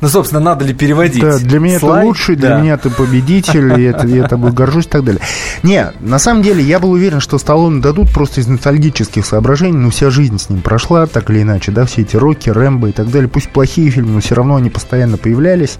[0.00, 1.22] Ну, собственно, надо ли переводить?
[1.22, 2.00] Да, для меня Слай?
[2.00, 2.60] это лучший, для да.
[2.60, 5.20] меня ты победитель, это, я тобой горжусь и так далее.
[5.62, 9.90] Не, на самом деле, я был уверен, что Сталлоне дадут просто из ностальгических соображений, но
[9.90, 13.10] вся жизнь с ним прошла, так или иначе, да, все эти Рокки, Рэмбо и так
[13.10, 13.28] далее.
[13.28, 15.78] Пусть плохие фильмы, но все равно они постоянно появлялись.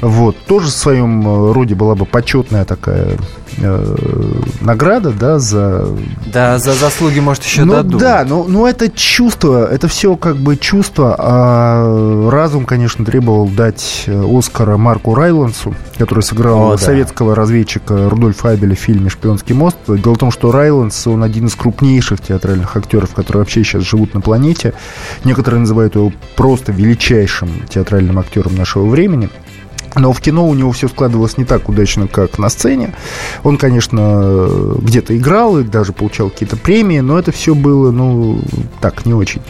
[0.00, 0.36] Вот.
[0.46, 3.18] Тоже в своем э, роде была бы почетная такая
[3.58, 3.96] э,
[4.60, 5.86] награда, да, за...
[6.32, 8.00] Да, за заслуги, может, еще ну, дадут.
[8.00, 14.04] Да, но, но это чувство, это все как бы чувство, а разум, конечно, требовал дать
[14.06, 17.40] э, Оскара Марку Райлансу, который сыграл О, советского да.
[17.42, 19.76] разведчика Рудольфа Абеля в фильме «Шпионский мост».
[19.86, 24.14] Дело в том, что Райланс, он один из крупнейших театральных актеров, которые вообще сейчас живут
[24.14, 24.72] на планете.
[25.24, 29.28] Некоторые называют его просто величайшим театральным актером нашего времени.
[29.96, 32.94] Но в кино у него все складывалось не так удачно, как на сцене.
[33.42, 34.48] Он, конечно,
[34.78, 38.40] где-то играл и даже получал какие-то премии, но это все было, ну,
[38.80, 39.42] так, не очень.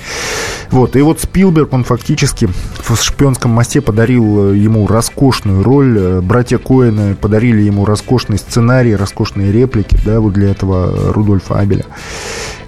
[0.71, 2.49] Вот, и вот Спилберг, он фактически
[2.79, 6.21] в «Шпионском мосте» подарил ему роскошную роль.
[6.23, 11.85] Братья Коэны подарили ему роскошный сценарий, роскошные реплики, да, вот для этого Рудольфа Абеля.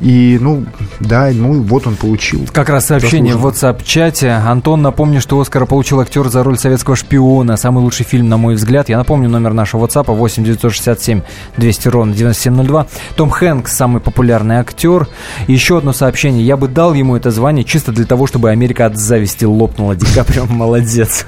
[0.02, 0.64] И, ну,
[0.98, 2.40] да, ну, вот он получил.
[2.52, 4.30] Как раз сообщение в WhatsApp-чате.
[4.30, 7.56] Антон, напомню, что Оскара получил актер за роль советского шпиона.
[7.56, 8.88] Самый лучший фильм, на мой взгляд.
[8.88, 11.20] Я напомню номер нашего WhatsApp 8 967
[11.56, 12.86] 200 ровно 9702.
[13.14, 15.06] Том Хэнкс, самый популярный актер.
[15.46, 16.44] Еще одно сообщение.
[16.44, 19.94] Я бы дал ему это звание чисто для того, чтобы Америка от зависти лопнула.
[19.94, 21.26] Ди Каприо молодец.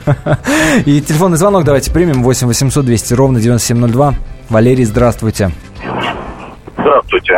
[0.85, 2.25] И телефонный звонок давайте примем.
[2.25, 4.15] 8 800 200 ровно 9702.
[4.49, 5.53] Валерий, здравствуйте.
[6.77, 7.35] Здравствуйте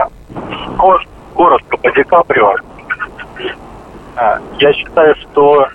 [1.36, 2.54] коротко по Ди Каприо.
[4.16, 5.66] А, я считаю, что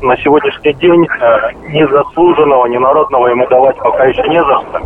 [0.00, 4.80] на сегодняшний день а, ни заслуженного, ни народного ему давать пока еще не за что.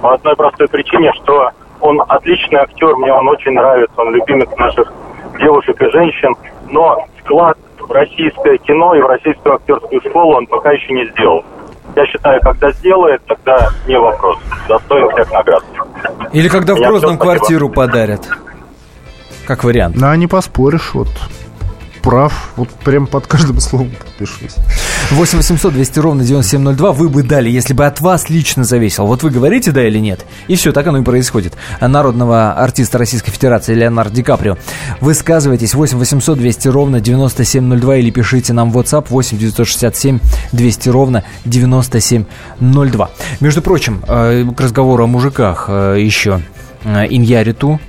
[0.00, 4.90] По одной простой причине, что он отличный актер, мне он очень нравится, он любимец наших
[5.38, 6.34] девушек и женщин,
[6.70, 11.44] но вклад в российское кино и в российскую актерскую школу он пока еще не сделал.
[11.96, 14.38] Я считаю, когда сделает, тогда не вопрос.
[14.66, 15.62] Достоин всех наград.
[16.32, 18.22] Или когда в Грозном квартиру подарят
[19.46, 19.96] как вариант.
[19.96, 21.08] Ну, а не поспоришь, вот
[22.04, 22.52] прав.
[22.56, 24.54] Вот прям под каждым словом подпишусь.
[25.10, 29.06] 8 800 200 ровно 9702 вы бы дали, если бы от вас лично зависело.
[29.06, 31.54] Вот вы говорите да или нет, и все, так оно и происходит.
[31.80, 34.58] Народного артиста Российской Федерации Леонардо Ди Каприо.
[35.00, 40.18] Высказывайтесь 8 800 200 ровно 9702 или пишите нам в WhatsApp 8 967
[40.52, 43.10] 200 ровно 9702.
[43.40, 46.42] Между прочим, э, к разговору о мужиках э, еще.
[46.84, 47.80] Э, Иньяриту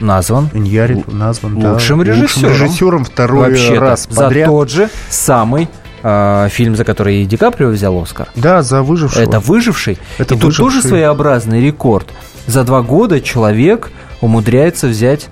[0.00, 2.50] назван Иньярит назван лучшим да, режиссером.
[2.52, 4.46] Лучшим режиссером второй раз подряд.
[4.46, 5.68] За тот же самый
[6.02, 8.28] э, фильм, за который Ди Каприо взял Оскар.
[8.36, 9.22] Да, за выжившего.
[9.22, 9.98] Это выживший.
[10.18, 10.64] Это и тут «Выживший».
[10.64, 12.08] тоже своеобразный рекорд.
[12.46, 15.28] За два года человек умудряется взять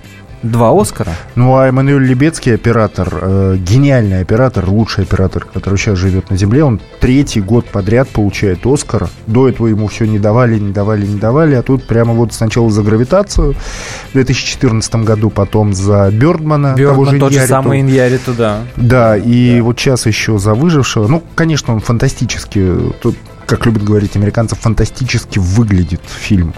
[0.51, 1.11] два Оскара.
[1.35, 6.63] Ну, а Эммануэль Лебецкий, оператор, э, гениальный оператор, лучший оператор, который сейчас живет на Земле,
[6.63, 9.07] он третий год подряд получает Оскар.
[9.27, 12.69] До этого ему все не давали, не давали, не давали, а тут прямо вот сначала
[12.69, 13.53] за «Гравитацию»
[14.09, 17.53] в 2014 году, потом за «Бёрдмана», того Бёрдман, же тот же Иньярриту.
[17.53, 18.59] самый Иньярриту, да.
[18.75, 21.07] Да, и вот сейчас еще за «Выжившего».
[21.07, 23.15] Ну, конечно, он фантастически, тут,
[23.47, 26.53] как любят говорить американцы, фантастически выглядит фильм.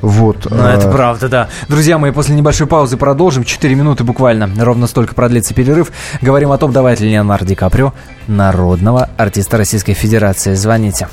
[0.00, 0.50] Вот.
[0.50, 1.48] Ну, это а, правда, да.
[1.68, 3.44] Друзья мои, после небольшой паузы продолжим.
[3.44, 4.48] Четыре минуты буквально.
[4.58, 5.90] Ровно столько продлится перерыв.
[6.20, 7.92] Говорим о том, давать ли Леонардо Ди Каприо
[8.26, 10.54] народного артиста Российской Федерации.
[10.54, 11.08] Звоните.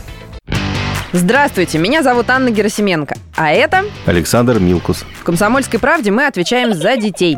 [1.14, 3.16] Здравствуйте, меня зовут Анна Герасименко.
[3.36, 5.04] А это Александр Милкус.
[5.20, 7.38] в «Комсомольской правде» мы отвечаем за детей.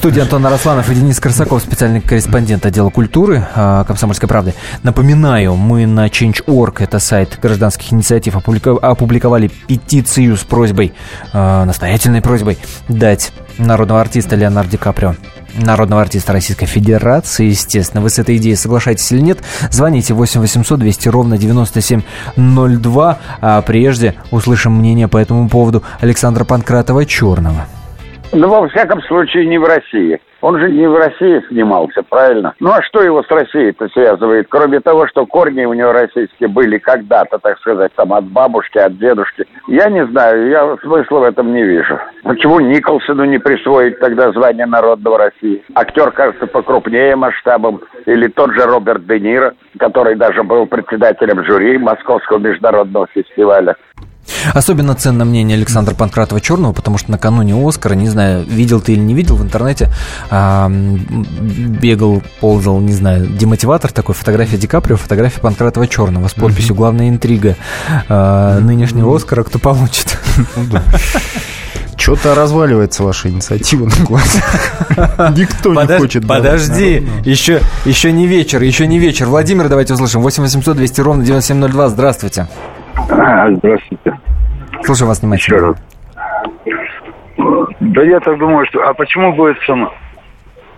[0.00, 4.54] В студии Антон Арасланов и Денис Корсаков, специальный корреспондент отдела культуры э, «Комсомольской правды».
[4.82, 10.94] Напоминаю, мы на Change.org, это сайт гражданских инициатив, опубликовали петицию с просьбой,
[11.34, 12.56] э, настоятельной просьбой
[12.88, 15.16] дать народного артиста Леонардо Ди Каприо
[15.54, 18.00] народного артиста Российской Федерации, естественно.
[18.00, 19.40] Вы с этой идеей соглашаетесь или нет?
[19.70, 23.18] Звоните 8 800 200 ровно 9702.
[23.42, 27.66] А прежде услышим мнение по этому поводу Александра Панкратова-Черного.
[28.32, 30.20] Ну, во всяком случае, не в России.
[30.40, 32.54] Он же не в России снимался, правильно?
[32.60, 34.46] Ну, а что его с Россией-то связывает?
[34.48, 38.96] Кроме того, что корни у него российские были когда-то, так сказать, там от бабушки, от
[38.98, 39.44] дедушки.
[39.66, 41.98] Я не знаю, я смысла в этом не вижу.
[42.22, 45.62] Почему Николсону не присвоить тогда звание народного России?
[45.74, 47.82] Актер, кажется, покрупнее масштабом.
[48.06, 53.76] Или тот же Роберт Де Ниро, который даже был председателем жюри Московского международного фестиваля.
[54.54, 59.14] Особенно ценно мнение Александра Панкратова-Черного, потому что накануне Оскара, не знаю, видел ты или не
[59.14, 59.90] видел, в интернете
[60.30, 67.08] а, бегал, ползал, не знаю, демотиватор такой, фотография Ди Каприо, фотография Панкратова-Черного с подписью «Главная
[67.08, 67.56] интрига
[68.08, 70.18] а, нынешнего Оскара, кто получит».
[71.96, 75.36] Что-то разваливается ваша инициатива на глазах.
[75.36, 76.24] Никто не Подож- хочет.
[76.24, 79.26] давать Подожди, еще, еще не вечер, еще не вечер.
[79.26, 80.22] Владимир, давайте услышим.
[80.22, 81.88] 8 800 200 ровно 9702.
[81.90, 82.48] Здравствуйте.
[83.04, 84.19] Здравствуйте.
[84.84, 85.56] Слушаю вас внимательно.
[85.56, 85.76] Еще раз.
[87.80, 88.80] Да я так думаю, что...
[88.82, 89.90] А почему будет сам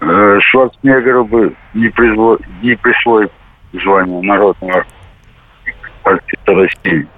[0.00, 2.38] э, Шварценеггеру бы не, призво...
[2.62, 3.30] не присвоить
[3.72, 4.84] звание народного
[6.04, 7.08] артиста России?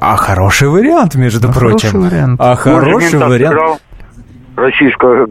[0.00, 1.90] А хороший вариант, между Ну, прочим.
[1.90, 2.40] хороший вариант.
[2.40, 3.54] А хороший мента вариант.
[3.56, 3.78] сыграл,
[4.56, 5.28] российского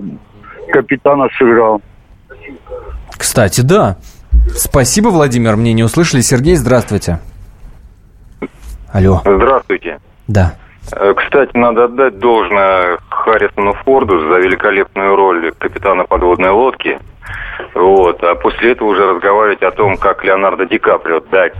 [0.72, 1.82] капитана сыграл.
[3.18, 3.98] Кстати, да.
[4.56, 6.22] Спасибо, Владимир, мне не услышали.
[6.22, 7.20] Сергей, здравствуйте.
[8.92, 9.22] Алло.
[9.26, 10.00] Здравствуйте.
[10.28, 10.56] Да.
[10.96, 17.00] Э, Кстати, надо отдать должное Харрисону Форду за великолепную роль капитана подводной лодки.
[17.74, 18.24] Вот.
[18.24, 21.54] А после этого уже разговаривать о том, как Леонардо Ди Каприо дать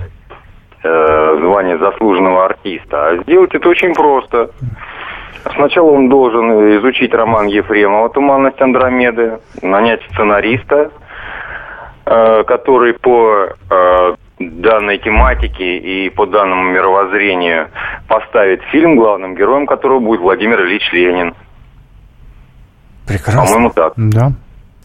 [0.84, 3.08] э, звание заслуженного артиста.
[3.08, 4.52] А сделать это очень просто.
[5.54, 10.92] Сначала он должен изучить роман Ефремова «Туманность Андромеды», нанять сценариста,
[12.06, 17.68] э, который по э, данной тематике и по данному мировоззрению
[18.08, 21.34] поставит фильм, главным героем которого будет Владимир Ильич Ленин.
[23.06, 23.42] Прекрасно.
[23.44, 23.94] По-моему, так.
[23.98, 24.32] Да.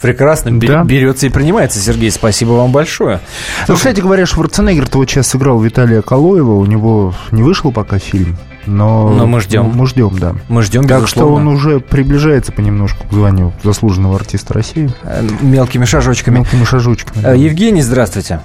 [0.00, 0.58] Прекрасно.
[0.60, 0.82] Да.
[0.82, 2.10] Берется и принимается, Сергей.
[2.10, 3.20] Спасибо вам большое.
[3.68, 6.52] Ну, кстати говоря, Шварценеггер-то вот сейчас сыграл Виталия Калоева.
[6.54, 8.36] У него не вышел пока фильм,
[8.66, 9.08] но...
[9.10, 9.70] Но мы ждем.
[9.74, 10.34] Мы ждем, да.
[10.48, 11.50] Мы ждем, Так что безусловно.
[11.50, 14.90] он уже приближается понемножку к званию заслуженного артиста России.
[15.04, 16.36] Э, Мелкими шажочками.
[16.36, 17.24] Мелкими шажочками.
[17.24, 18.40] Э, Евгений, здравствуйте.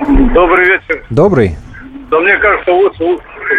[0.00, 1.04] Добрый вечер.
[1.10, 1.56] Добрый.
[2.10, 3.04] Да мне кажется, лучше,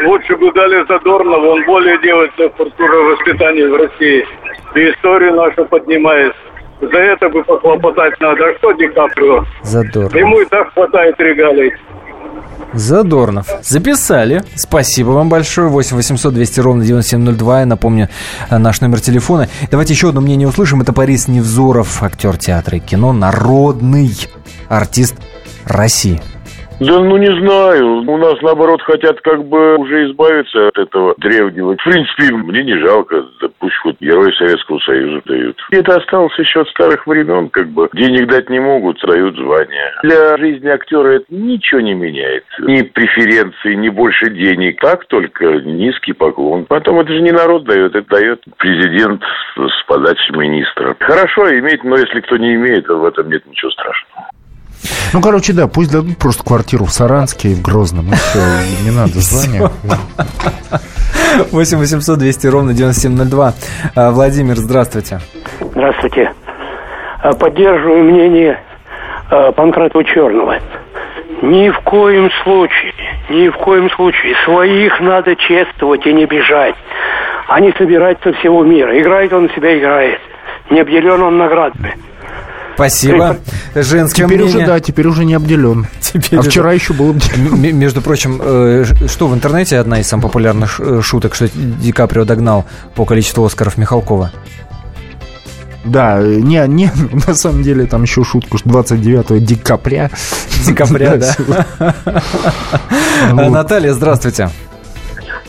[0.05, 4.25] лучше бы дали Задорнова, он более делает для культуры воспитания в России.
[4.75, 6.33] И историю нашу поднимает.
[6.79, 8.45] За это бы похлопотать надо.
[8.45, 9.43] А что Ди Каприо?
[9.63, 10.15] Задорнов.
[10.15, 11.73] Ему и так хватает регалий.
[12.73, 13.47] Задорнов.
[13.63, 14.43] Записали.
[14.55, 15.69] Спасибо вам большое.
[15.69, 17.61] 8 800 200 ровно 9702.
[17.61, 18.09] Я напомню
[18.49, 19.47] э, наш номер телефона.
[19.71, 20.81] Давайте еще одно мнение услышим.
[20.81, 24.11] Это Борис Невзоров, актер театра и кино, народный
[24.69, 25.15] артист
[25.67, 26.19] России.
[26.79, 28.03] Да ну не знаю.
[28.07, 31.73] У нас наоборот хотят как бы уже избавиться от этого древнего.
[31.75, 33.25] В принципе, мне не жалко.
[33.41, 35.57] Да пусть хоть герои Советского Союза дают.
[35.71, 37.89] Это осталось еще от старых времен, как бы.
[37.93, 39.93] Денег дать не могут, дают звания.
[40.03, 42.43] Для жизни актера это ничего не меняет.
[42.59, 44.79] Ни преференции, ни больше денег.
[44.79, 46.65] Так только низкий поклон.
[46.65, 49.23] Потом это же не народ дает, это дает президент
[49.55, 50.95] с подачи министра.
[50.99, 54.29] Хорошо иметь, но если кто не имеет, в этом нет ничего страшного.
[55.13, 58.11] Ну, короче, да, пусть дадут просто квартиру в Саранске и в Грозном.
[58.11, 58.39] И все,
[58.83, 59.69] не надо звания.
[61.51, 63.53] 8 800 200 ровно 9702.
[63.95, 65.19] А, Владимир, здравствуйте.
[65.59, 66.33] Здравствуйте.
[67.21, 68.59] А, Поддерживаю мнение
[69.29, 70.59] а, Панкратова Черного.
[71.41, 72.93] Ни в коем случае,
[73.29, 74.35] ни в коем случае.
[74.43, 76.75] Своих надо чествовать и не бежать.
[77.47, 78.99] А не собирать со всего мира.
[78.99, 80.19] Играет он себя, играет.
[80.69, 81.93] Не обделен он наградами.
[82.77, 83.37] Спасибо.
[83.73, 84.57] Женское Теперь мнение.
[84.57, 85.87] уже, да, теперь уже не обделен.
[85.99, 87.53] Теперь а уже- вчера еще был обделен.
[87.65, 91.91] М- Между прочим, э, что в интернете одна из самых популярных э, шуток, что Ди
[91.91, 94.31] Каприо догнал по количеству Оскаров Михалкова?
[95.85, 96.91] Да, э, не, не,
[97.27, 100.11] на самом деле там еще шутку, что 29 декабря.
[100.65, 101.35] Декабря, да.
[103.31, 103.49] Вот.
[103.49, 104.49] Наталья, здравствуйте.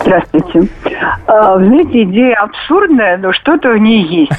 [0.00, 0.68] Здравствуйте.
[1.26, 4.32] А, Вы знаете, идея абсурдная, но что-то в ней есть.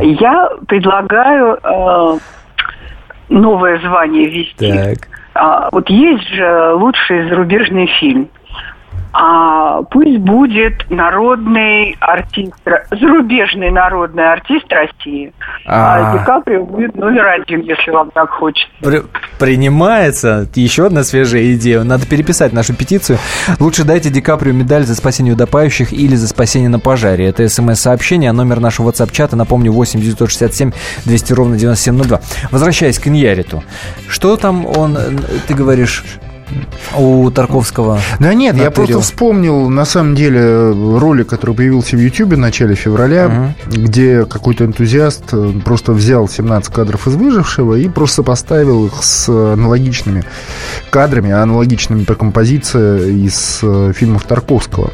[0.00, 2.18] Я предлагаю э,
[3.28, 4.72] новое звание ввести.
[4.72, 5.08] Так.
[5.34, 8.28] А, вот есть же лучший зарубежный фильм.
[9.12, 12.52] А пусть будет народный артист,
[12.90, 15.32] зарубежный народный артист России.
[15.66, 16.18] А, А.
[16.18, 18.68] Ди Каприо будет номер один, если вам так хочется.
[18.80, 19.02] При-
[19.38, 20.46] принимается.
[20.54, 21.82] Еще одна свежая идея.
[21.84, 23.18] Надо переписать нашу петицию.
[23.58, 27.26] Лучше дайте Ди Каприо медаль за спасение утопающих или за спасение на пожаре.
[27.26, 30.72] Это смс-сообщение, а номер нашего WhatsApp-чата, напомню, 8 967
[31.06, 32.20] 200 ровно 9702.
[32.50, 33.62] Возвращаясь к Иньяриту.
[34.08, 34.96] Что там он,
[35.46, 36.04] ты говоришь,
[36.96, 38.00] у Тарковского?
[38.18, 42.74] Да нет, я просто вспомнил, на самом деле, ролик, который появился в Ютьюбе в начале
[42.74, 49.02] февраля, где какой-то энтузиаст э, просто взял 17 кадров из «Выжившего» и просто сопоставил их
[49.02, 50.24] с аналогичными
[50.90, 54.90] кадрами, аналогичными по композиции из э, фильмов Тарковского.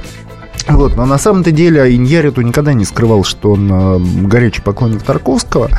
[0.68, 5.70] Вот, но на самом-то деле Иньяриту никогда не скрывал, что он э, горячий поклонник Тарковского.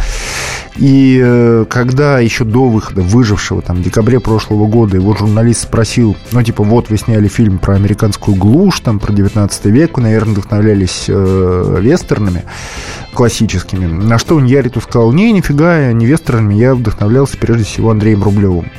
[0.78, 6.18] И э, когда еще до выхода «Выжившего», там, в декабре прошлого года, его журналист спросил,
[6.32, 10.34] ну, типа, вот вы сняли фильм про американскую глушь, там, про 19 век, вы, наверное,
[10.34, 12.44] вдохновлялись э, вестернами
[13.14, 13.86] классическими.
[13.86, 18.70] На что Иньяриту сказал, не, нифига, не вестернами, я вдохновлялся прежде всего Андреем Рублевым.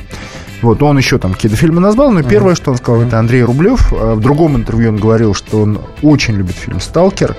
[0.61, 3.93] Вот, он еще там какие-то фильмы назвал, но первое, что он сказал, это Андрей Рублев.
[3.93, 7.35] А В другом интервью он говорил, что он очень любит фильм «Сталкер».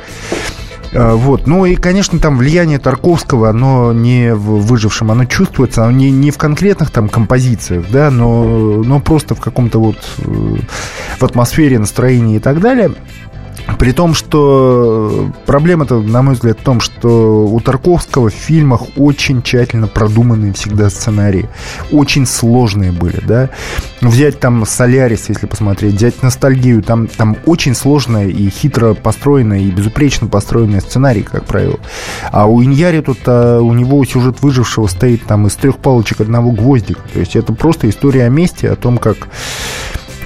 [0.93, 1.47] А, Вот.
[1.47, 6.31] Ну и, конечно, там влияние Тарковского, оно не в выжившем, оно чувствуется, оно не, не
[6.31, 10.57] в конкретных там композициях, да, но, но просто в каком-то вот э,
[11.19, 12.93] в атмосфере, настроении и так далее.
[13.79, 19.43] При том, что проблема-то, на мой взгляд, в том, что у Тарковского в фильмах очень
[19.43, 21.49] тщательно продуманные всегда сценарии.
[21.93, 23.51] Очень сложные были, да.
[24.01, 29.71] Взять там «Солярис», если посмотреть, взять «Ностальгию», там, там очень сложная и хитро построенная, и
[29.71, 31.79] безупречно построенный сценарий, как правило.
[32.33, 36.51] А у Иньяри тут, а, у него сюжет выжившего стоит там из трех палочек одного
[36.51, 37.03] гвоздика.
[37.13, 39.29] То есть это просто история о мести, о том, как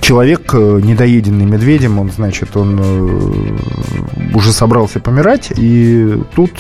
[0.03, 6.50] человек, э, недоеденный медведем, он, значит, он э, уже собрался помирать, и тут,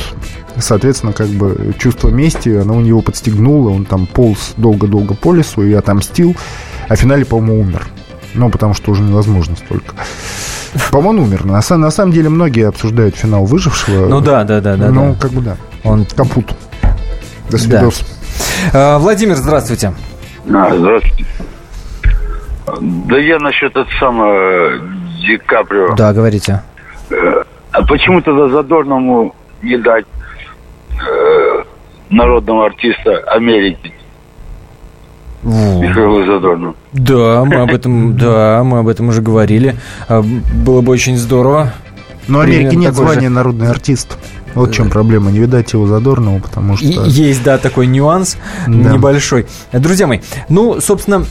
[0.56, 5.62] соответственно, как бы чувство мести, оно у него подстегнуло, он там полз долго-долго по лесу
[5.62, 6.34] и отомстил,
[6.88, 7.86] а в финале, по-моему, умер.
[8.34, 9.94] Ну, потому что уже невозможно столько.
[10.90, 11.44] По-моему, умер.
[11.44, 14.06] На, на самом деле, многие обсуждают финал выжившего.
[14.08, 14.88] Ну да, да, да, да.
[14.90, 15.20] Ну, да.
[15.20, 15.56] как бы да.
[15.84, 16.54] Он капут.
[17.50, 17.58] До Да.
[17.58, 18.02] свидос.
[18.72, 19.92] А, Владимир, здравствуйте.
[20.48, 21.26] А, здравствуйте.
[22.82, 24.80] Да я насчет это самое
[25.20, 25.94] Ди Каприо.
[25.94, 26.62] Да, говорите.
[27.10, 30.04] Э, А почему тогда Задорному не дать
[30.90, 31.62] э,
[32.10, 33.92] народного артиста Америки
[35.42, 36.74] Михаилу Задорному?
[36.92, 39.76] Да, мы об этом, да, мы об этом уже говорили.
[40.08, 41.72] А, Было бы очень здорово.
[42.28, 43.12] Но Америки нет такой же.
[43.14, 44.16] звания народный артист.
[44.54, 45.30] Вот в чем проблема.
[45.32, 46.86] Не видать его Задорнова, потому что...
[46.86, 48.36] И- Есть, да, такой нюанс
[48.68, 48.72] Да.
[48.92, 49.46] небольшой.
[49.72, 51.24] Друзья мои, ну, собственно,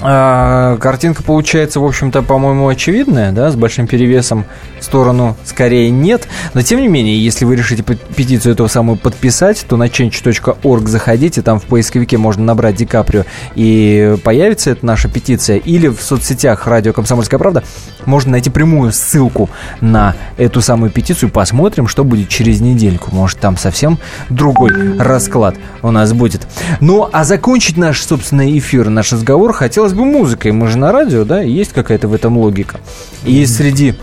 [0.00, 4.46] а, картинка получается, в общем-то, по-моему, очевидная, да, с большим перевесом
[4.80, 6.28] в сторону скорее нет.
[6.54, 10.88] Но, тем не менее, если вы решите пе- петицию эту самую подписать, то на change.org
[10.88, 13.24] заходите, там в поисковике можно набрать Ди Каприо,
[13.54, 15.58] и появится эта наша петиция.
[15.58, 17.62] Или в соцсетях «Радио Комсомольская правда»
[18.06, 21.30] можно найти прямую ссылку на эту самую петицию.
[21.30, 23.14] Посмотрим, что будет через недельку.
[23.14, 23.98] Может, там совсем
[24.30, 26.46] другой расклад у нас будет.
[26.80, 30.52] Ну, а закончить наш, собственно, эфир, наш разговор хотел хотелось бы музыкой.
[30.52, 32.78] Мы же на радио, да, есть какая-то в этом логика.
[33.24, 33.94] И среди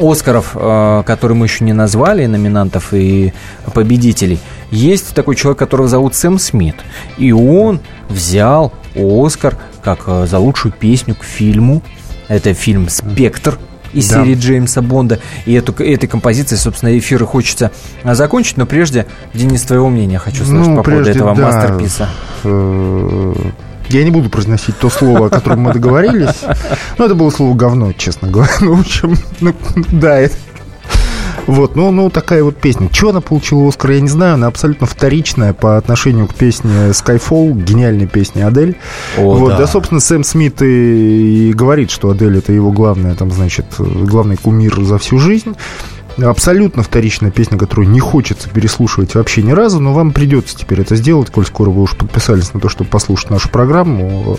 [0.00, 3.34] Оскаров, э, которые мы еще не назвали, номинантов и
[3.74, 4.38] победителей,
[4.70, 6.76] есть такой человек, которого зовут Сэм Смит.
[7.18, 11.82] И он взял Оскар как э, за лучшую песню к фильму.
[12.28, 13.58] Это фильм «Спектр»,
[13.92, 14.24] из да.
[14.24, 15.20] серии Джеймса Бонда.
[15.44, 17.70] И эту, этой композицией, собственно, эфиры хочется
[18.02, 18.56] закончить.
[18.56, 21.42] Но прежде, Денис, твоего мнения хочу слышать ну, по поводу этого да.
[21.42, 22.08] мастерписа.
[23.88, 26.42] Я не буду произносить то слово, о котором мы договорились.
[26.98, 28.52] Но это было слово говно, честно говоря.
[28.60, 29.54] Ну, в общем, ну,
[29.92, 30.36] да, это
[31.46, 32.88] вот, ну, ну, такая вот песня.
[32.90, 34.34] Чего она получила Оскар, я не знаю.
[34.34, 38.76] Она абсолютно вторичная по отношению к песне Skyfall, гениальной песне Адель.
[39.18, 39.58] О, вот, да.
[39.58, 44.36] да, собственно, Сэм Смит и, и говорит, что Адель это его главная, там, значит, главный
[44.36, 45.54] кумир за всю жизнь.
[46.22, 50.96] Абсолютно вторичная песня, которую не хочется переслушивать вообще ни разу, но вам придется теперь это
[50.96, 54.38] сделать, коль скоро вы уж подписались на то, чтобы послушать нашу программу.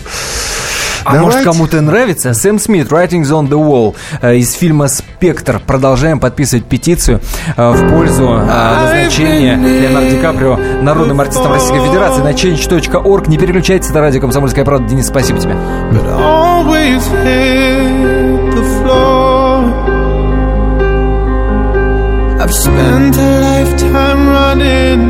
[1.05, 1.25] А Давайте.
[1.25, 2.33] может кому-то нравится?
[2.33, 5.61] Сэм Смит, Writings on the Wall э, из фильма «Спектр».
[5.65, 7.21] Продолжаем подписывать петицию
[7.55, 13.27] э, в пользу э, назначения Леонардо Ди Каприо народным артистом Российской Федерации на change.org.
[13.27, 14.89] Не переключайтесь, это радио «Комсомольская правда».
[14.89, 15.55] Денис, спасибо тебе.
[22.45, 25.01] I've spent a lifetime running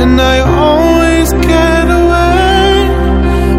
[0.00, 2.88] and I always get away.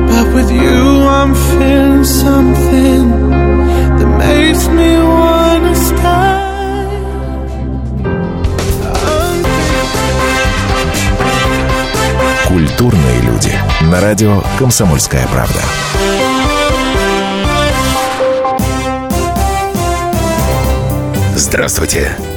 [0.10, 3.04] But with you, I'm feeling something
[3.98, 6.42] that makes me wanna stay.
[12.48, 13.54] Культурные люди.
[13.92, 15.62] На радио «Комсомольская правда».
[21.36, 22.37] Здравствуйте.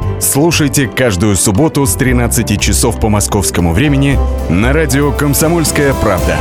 [0.21, 4.19] Слушайте каждую субботу с 13 часов по московскому времени
[4.51, 6.37] на радио «Комсомольская правда».